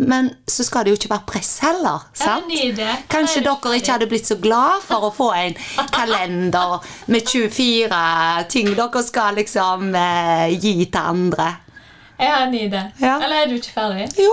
Men 0.01 0.31
så 0.49 0.65
skal 0.65 0.85
det 0.85 0.95
jo 0.95 0.99
ikke 1.01 1.11
være 1.13 1.27
press 1.29 1.51
heller. 1.65 2.07
sant? 2.17 2.49
Kanskje 3.11 3.43
er 3.43 3.47
dere 3.47 3.77
ikke 3.77 3.93
hadde 3.93 4.09
blitt 4.11 4.29
så 4.29 4.37
glad 4.41 4.85
for 4.87 5.09
å 5.09 5.11
få 5.15 5.31
en 5.37 5.57
kalender 5.99 6.79
med 7.13 7.27
24 7.29 8.01
ting 8.53 8.71
dere 8.77 9.03
skal 9.05 9.37
liksom 9.41 9.91
eh, 9.95 10.47
gi 10.57 10.77
til 10.87 11.01
andre. 11.01 11.51
Jeg 12.21 12.33
har 12.35 12.47
en 12.47 12.55
idé. 12.55 12.85
Ja. 13.01 13.17
Eller 13.21 13.43
er 13.43 13.51
du 13.51 13.57
ikke 13.57 13.75
ferdig? 13.75 14.09
Jo. 14.21 14.33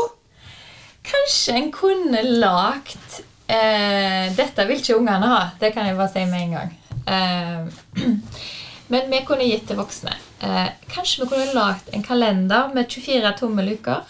Kanskje 1.08 1.56
en 1.56 1.72
kunne 1.72 2.22
lagt 2.42 3.22
eh, 3.48 4.28
Dette 4.36 4.66
vil 4.68 4.82
ikke 4.82 4.98
ungene 4.98 5.30
ha, 5.32 5.42
det 5.60 5.72
kan 5.76 5.88
jeg 5.88 5.96
bare 6.00 6.12
si 6.12 6.26
med 6.28 6.48
en 6.48 6.56
gang. 6.58 6.74
Eh, 7.08 8.08
men 8.92 9.12
vi 9.12 9.22
kunne 9.28 9.48
gitt 9.48 9.68
til 9.70 9.80
voksne. 9.80 10.16
Eh, 10.44 10.68
kanskje 10.92 11.24
vi 11.24 11.30
kunne 11.32 11.56
lagt 11.56 11.94
en 11.96 12.04
kalender 12.04 12.74
med 12.76 12.92
24 12.92 13.36
tomme 13.40 13.64
luker? 13.68 14.04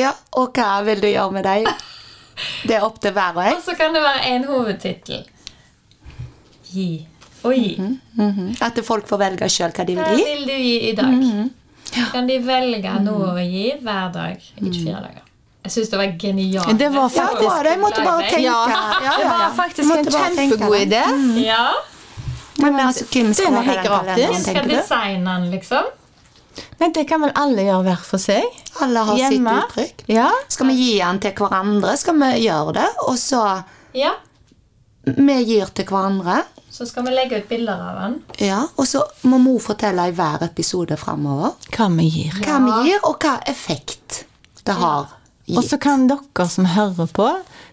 Ja, 0.00 0.12
og 0.40 0.52
hva 0.56 0.80
vil 0.86 1.00
du 1.02 1.08
gjøre 1.10 1.32
med 1.36 1.46
deg? 1.48 1.68
Det 2.68 2.72
er 2.78 2.84
opp 2.86 2.96
til 3.04 3.12
hver 3.12 3.36
og 3.36 3.42
en. 3.44 3.56
Og 3.58 3.64
så 3.66 3.74
kan 3.76 3.92
det 3.92 4.00
være 4.00 4.28
en 4.34 4.44
hovedtittel. 4.48 5.24
Gi 6.70 6.90
og 7.44 7.54
gi. 7.56 7.74
Mhm. 8.16 8.54
At 8.64 8.78
folk 8.84 9.08
får 9.08 9.20
velge 9.20 9.48
sjøl 9.52 9.74
hva 9.76 9.84
de 9.88 9.96
vil 9.98 10.04
gi. 10.04 10.22
Hva 10.22 10.30
vil 10.30 10.46
du 10.48 10.54
gi 10.56 10.76
i 10.90 10.94
dag? 10.96 11.50
Kan 12.12 12.28
de 12.30 12.38
velge 12.46 12.94
noe 13.04 13.32
å 13.34 13.42
gi 13.42 13.66
hver 13.82 14.12
dag 14.14 14.38
i 14.38 14.70
24 14.70 14.94
dager? 14.94 15.26
Jeg 15.60 15.72
syns 15.74 15.90
det 15.92 15.98
var 16.00 16.12
genialt. 16.20 16.78
Det 16.80 16.88
var 16.94 17.08
faktisk 17.12 17.40
det 17.40 17.48
var 17.50 17.64
det. 17.66 17.72
Jeg 17.74 17.80
måtte 17.82 18.04
bare 18.04 18.28
tenke. 18.30 18.42
Ja, 18.46 18.60
Ja, 18.70 18.82
ja, 19.04 19.16
det 19.18 19.30
var 19.30 19.56
faktisk 19.56 19.96
en 19.96 20.12
kjempegod 20.14 20.76
idé. 20.80 21.02
Ja. 21.44 21.64
Men 22.60 22.80
altså, 22.80 23.04
hvem 23.12 23.34
skal 23.34 23.52
Den 23.52 24.16
den 24.16 24.40
skal 24.44 24.68
designe 24.68 25.34
den, 25.36 25.50
liksom? 25.50 25.90
Men 26.80 26.92
det 26.92 27.04
kan 27.08 27.20
vel 27.22 27.32
alle 27.38 27.62
gjøre 27.66 27.82
hver 27.86 28.04
for 28.04 28.18
seg? 28.22 28.42
Alle 28.82 29.02
har 29.06 29.16
Hjemme. 29.18 29.54
sitt 29.60 29.70
uttrykk. 29.70 30.04
Ja. 30.10 30.30
Skal 30.48 30.66
vi 30.70 30.74
gi 30.80 30.98
den 30.98 31.20
til 31.22 31.32
hverandre, 31.38 31.96
skal 32.00 32.18
vi 32.20 32.30
gjøre 32.46 32.72
det. 32.80 32.88
Og 33.06 33.16
så 33.20 33.44
Ja. 33.94 34.12
Vi 35.04 35.36
gir 35.44 35.70
til 35.74 35.84
hverandre. 35.88 36.42
Så 36.70 36.86
skal 36.86 37.04
vi 37.06 37.10
legge 37.14 37.38
ut 37.40 37.48
bilder 37.48 37.80
av 37.80 37.96
den. 38.02 38.18
Ja, 38.38 38.60
Og 38.78 38.86
så 38.86 39.02
må 39.24 39.38
mor 39.42 39.58
fortelle 39.60 40.04
i 40.08 40.12
hver 40.12 40.42
episode 40.46 40.96
framover 40.96 41.54
Hva 41.74 41.88
vi 41.96 42.08
gir. 42.08 42.32
hva 42.44 42.46
Ja. 42.46 42.58
vi 42.82 42.90
gir, 42.90 43.00
og 43.04 43.18
hva 43.18 43.38
effekt 43.48 44.24
det 44.64 44.74
har 44.74 45.08
Og 45.56 45.64
så 45.64 45.80
kan 45.80 46.06
dere 46.06 46.48
som 46.48 46.64
hører 46.64 47.08
på, 47.10 47.26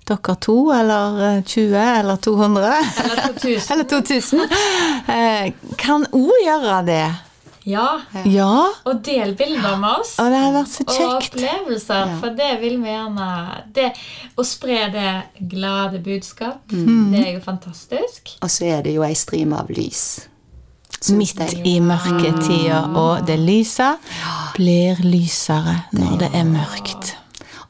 dere 0.08 0.36
to 0.42 0.72
eller 0.74 1.38
eh, 1.38 1.42
20 1.44 1.76
eller 2.00 2.16
200 2.16 2.74
Eller 3.04 3.34
2000. 3.34 3.72
eller 3.72 3.84
2000, 3.84 4.42
eh, 5.10 5.52
kan 5.78 6.06
òg 6.12 6.32
gjøre 6.44 6.86
det. 6.88 7.06
Ja. 7.68 7.88
Ja. 8.24 8.48
Og 8.88 9.02
del 9.04 9.34
bilder 9.36 9.76
med 9.82 10.00
oss. 10.00 10.14
Og 10.24 10.30
det 10.32 10.40
har 10.40 10.54
vært 10.56 10.72
så 10.72 10.86
kjekt. 10.88 11.02
Og 11.04 11.18
opplevelser, 11.18 12.14
for 12.22 12.38
det 12.38 12.50
vil 12.62 12.78
vi 12.82 12.94
gjerne 12.94 13.28
det, 13.76 13.90
Å 14.38 14.46
spre 14.48 14.80
det 14.94 15.10
glade 15.52 16.00
budskap, 16.06 16.64
Mm. 16.72 17.12
det 17.12 17.22
er 17.28 17.34
jo 17.34 17.40
fantastisk. 17.44 18.38
Og 18.42 18.50
så 18.50 18.66
er 18.78 18.82
det 18.84 18.94
jo 18.96 19.04
ei 19.04 19.14
stream 19.16 19.54
av 19.54 19.68
lys. 19.70 20.28
Midt 21.14 21.40
i 21.66 21.76
mørketida, 21.84 22.80
og 22.98 23.26
det 23.28 23.36
lyse 23.40 23.98
blir 24.56 24.98
lysere 25.04 25.76
når 25.94 26.18
det 26.24 26.30
er 26.34 26.44
mørkt. 26.50 27.14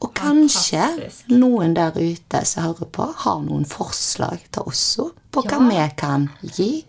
Og 0.00 0.12
kanskje 0.14 0.78
Fantastisk. 0.78 1.28
noen 1.34 1.74
der 1.74 1.90
ute 1.98 2.44
som 2.46 2.62
hører 2.68 2.86
på, 2.94 3.08
har 3.24 3.40
noen 3.42 3.64
forslag 3.66 4.38
til 4.52 4.62
oss 4.70 4.96
på 5.32 5.42
hva 5.42 5.58
Ja. 5.58 5.68
vi 5.88 5.94
kan 5.96 6.28
gi. 6.42 6.84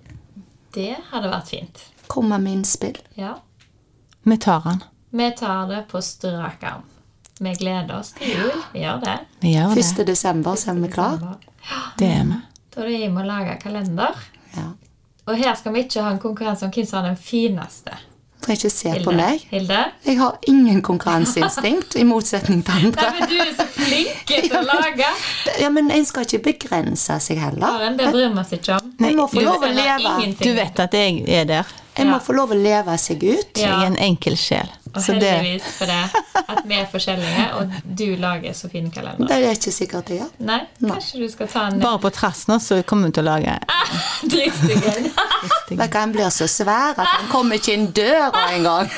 Det 0.72 0.96
hadde 1.12 1.32
vært 1.32 1.48
fint. 1.48 1.84
Komme 2.10 2.38
med 2.42 2.54
innspill. 2.54 2.98
Ja. 3.14 3.36
Vi 4.24 4.38
tar 4.38 4.62
den. 4.66 4.84
Vi 5.12 5.32
tar 5.32 5.68
det 5.70 5.84
på 5.92 6.02
strak 6.02 6.64
arm. 6.64 6.82
Vi 7.40 7.54
gleder 7.54 8.00
oss 8.00 8.12
til 8.18 8.34
jul. 8.34 8.56
Vi 8.74 8.82
gjør 8.82 8.98
det. 9.04 9.18
Vi 9.44 9.54
gjør 9.54 9.76
det. 9.78 9.86
1. 10.00 10.06
desember 10.10 10.56
så 10.58 10.72
er 10.74 10.82
vi 10.82 10.90
klar. 10.92 11.22
Det 12.00 12.10
er 12.10 12.24
vi. 12.32 12.40
Da 12.74 12.82
er 12.82 12.90
det 12.90 13.00
jeg 13.04 13.12
må 13.14 13.24
lage 13.28 13.56
kalender. 13.62 14.18
Ja. 14.58 14.66
Og 15.30 15.38
her 15.38 15.54
skal 15.56 15.74
vi 15.78 15.86
ikke 15.86 16.02
ha 16.02 16.12
en 16.16 16.20
konkurranse 16.24 16.66
om 16.66 16.74
hvem 16.74 16.86
som 16.90 16.98
har 17.04 17.12
den 17.12 17.18
fineste. 17.22 17.94
Trenger 18.42 18.64
ikke 18.66 18.72
se 18.74 18.92
på 19.06 19.12
meg. 19.14 19.42
Hilde? 19.52 19.80
Jeg 20.06 20.18
har 20.18 20.38
ingen 20.48 20.82
konkurranseinstinkt, 20.82 21.96
i 22.00 22.06
motsetning 22.08 22.62
til 22.66 22.74
Nei, 22.74 22.86
andre. 22.90 23.10
men 23.20 23.30
du 23.30 23.36
er 23.44 23.52
så 23.58 23.66
flink 23.76 24.24
til 24.32 24.56
å 24.56 24.62
lage. 24.66 25.10
Ja, 25.62 25.70
Men 25.70 25.92
en 25.92 26.06
skal 26.08 26.26
ikke 26.26 26.40
begrense 26.48 27.20
seg 27.22 27.38
heller. 27.38 27.68
Karen, 27.68 27.98
det 28.00 28.08
bryr 28.14 28.32
vi 28.34 28.40
oss 28.40 28.54
ikke 28.56 28.80
om. 28.80 28.94
Få 28.98 29.40
du- 29.40 29.46
lov 29.46 29.62
å 29.68 29.74
leve. 29.76 30.34
Du 30.40 30.54
vet 30.56 30.80
at 30.80 30.94
jeg 30.94 31.24
er 31.28 31.46
der. 31.46 31.76
En 32.00 32.12
må 32.14 32.20
få 32.24 32.34
lov 32.38 32.52
å 32.56 32.58
leve 32.58 32.98
seg 33.02 33.24
ut. 33.24 33.58
Jeg 33.58 33.68
Ja. 33.68 33.82
er 33.82 33.86
en 33.88 33.98
enkel 33.98 34.38
sjel. 34.40 34.70
Og 34.96 35.02
Så 35.04 35.14
det 35.20 35.30
heldigvis 35.30 35.68
for 35.78 35.86
det 35.86 36.24
at 36.50 36.62
vi 36.66 36.74
er 36.74 36.88
forskjellige, 36.90 37.44
og 37.60 37.74
du 37.96 38.16
lager 38.18 38.54
så 38.58 38.70
fine 38.72 38.90
kalendere. 38.90 39.28
Det 39.28 39.38
er 39.46 39.52
ikke 39.54 39.72
sikkert 39.76 40.10
jeg 40.10 40.20
gjør. 40.20 40.30
Nei, 40.40 40.60
kanskje 40.82 41.20
du 41.22 41.28
skal 41.30 41.48
ta 41.48 41.66
en 41.68 41.80
Bare 41.80 42.00
på 42.00 42.10
trassen 42.12 42.60
så 42.60 42.80
kommer 42.90 43.06
vi 43.12 43.12
til 43.20 43.24
å 43.24 43.30
lage 43.30 43.60
dritstygg 44.34 45.12
Den 45.70 45.92
Han 45.94 46.12
blir 46.16 46.32
så 46.34 46.48
svær 46.50 46.98
at 46.98 47.06
han 47.06 47.28
kommer 47.30 47.60
ikke 47.60 47.74
inn 47.78 47.88
døra 47.94 48.48
engang. 48.56 48.90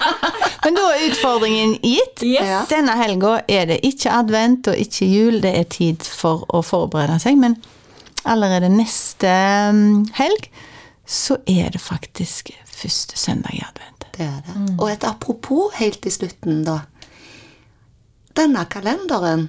Men 0.64 0.74
da 0.76 0.88
er 0.96 1.06
utfordringen 1.10 1.76
gitt. 1.82 2.24
Yes. 2.26 2.68
Denne 2.72 2.96
helga 2.98 3.36
er 3.48 3.70
det 3.70 3.80
ikke 3.86 4.10
advent 4.12 4.66
og 4.72 4.74
ikke 4.82 5.06
jul. 5.06 5.38
Det 5.44 5.54
er 5.60 5.68
tid 5.70 6.02
for 6.02 6.42
å 6.50 6.62
forberede 6.66 7.20
seg. 7.22 7.38
Men 7.40 7.54
allerede 8.28 8.68
neste 8.72 9.30
mm, 9.72 10.10
helg 10.18 10.50
så 11.10 11.40
er 11.46 11.72
det 11.74 11.80
faktisk 11.82 12.52
første 12.70 13.18
søndag 13.18 13.54
i 13.54 13.62
advent. 13.66 14.06
Det 14.14 14.26
er 14.26 14.42
det. 14.46 14.76
Og 14.78 14.92
et 14.92 15.04
apropos 15.04 15.74
helt 15.80 15.98
til 16.02 16.12
slutten, 16.12 16.62
da. 16.64 16.78
Denne 18.38 18.62
kalenderen 18.70 19.48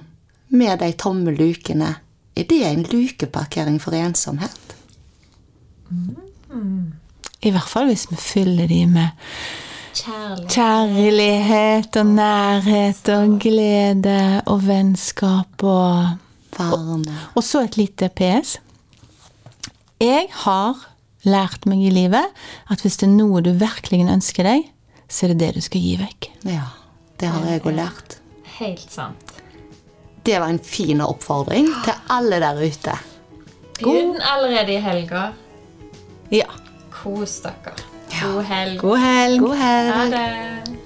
med 0.50 0.80
de 0.82 0.90
tomme 0.98 1.30
lukene, 1.30 1.94
er 2.36 2.48
det 2.48 2.60
en 2.66 2.82
lukeparkering 2.82 3.78
for 3.82 3.94
ensomhet? 3.94 4.76
I 7.42 7.50
hvert 7.50 7.68
fall 7.68 7.86
hvis 7.90 8.08
vi 8.10 8.16
fyller 8.16 8.66
de 8.66 8.86
med 8.86 9.08
Kjærlighet. 9.92 10.50
kjærlighet 10.50 11.96
og 11.96 12.06
nærhet 12.06 13.08
og 13.12 13.38
glede 13.40 14.42
og 14.46 14.66
vennskap 14.66 15.62
og 15.62 16.16
Varme. 16.58 17.18
Og 17.34 17.44
så 17.44 17.62
et 17.64 17.76
lite 17.76 18.08
PS. 18.08 18.58
Jeg 20.00 20.26
har 20.30 20.91
lært 21.28 21.66
meg 21.70 21.84
i 21.86 21.92
livet 21.92 22.42
at 22.72 22.82
hvis 22.82 22.98
det 23.00 23.08
er 23.08 23.14
noe 23.14 23.42
du 23.44 23.52
virkelig 23.58 24.02
ønsker 24.06 24.48
deg, 24.48 24.66
så 25.08 25.26
er 25.26 25.34
det 25.34 25.40
det 25.42 25.52
du 25.58 25.62
skal 25.64 25.84
gi 25.84 25.94
vekk. 26.00 26.30
Ja, 26.48 26.66
det 27.20 27.30
har 27.32 27.46
jeg 27.50 27.62
òg 27.62 27.76
lært. 27.76 28.18
Helt 28.58 28.90
sant. 28.90 29.38
Det 30.22 30.38
var 30.38 30.52
en 30.52 30.62
fin 30.62 31.02
oppfordring 31.02 31.66
til 31.82 32.12
alle 32.14 32.38
der 32.42 32.60
ute. 32.62 32.98
Begynn 33.80 34.20
allerede 34.22 34.76
i 34.76 34.82
helga. 34.82 35.32
Ja. 36.30 36.46
Kos 36.94 37.40
dere. 37.42 37.74
God 38.20 38.44
helg. 38.46 38.78
God 38.80 39.02
helg. 39.02 39.42
God 39.42 39.56
helg. 39.58 39.92
Ha 39.96 40.06
det. 40.12 40.81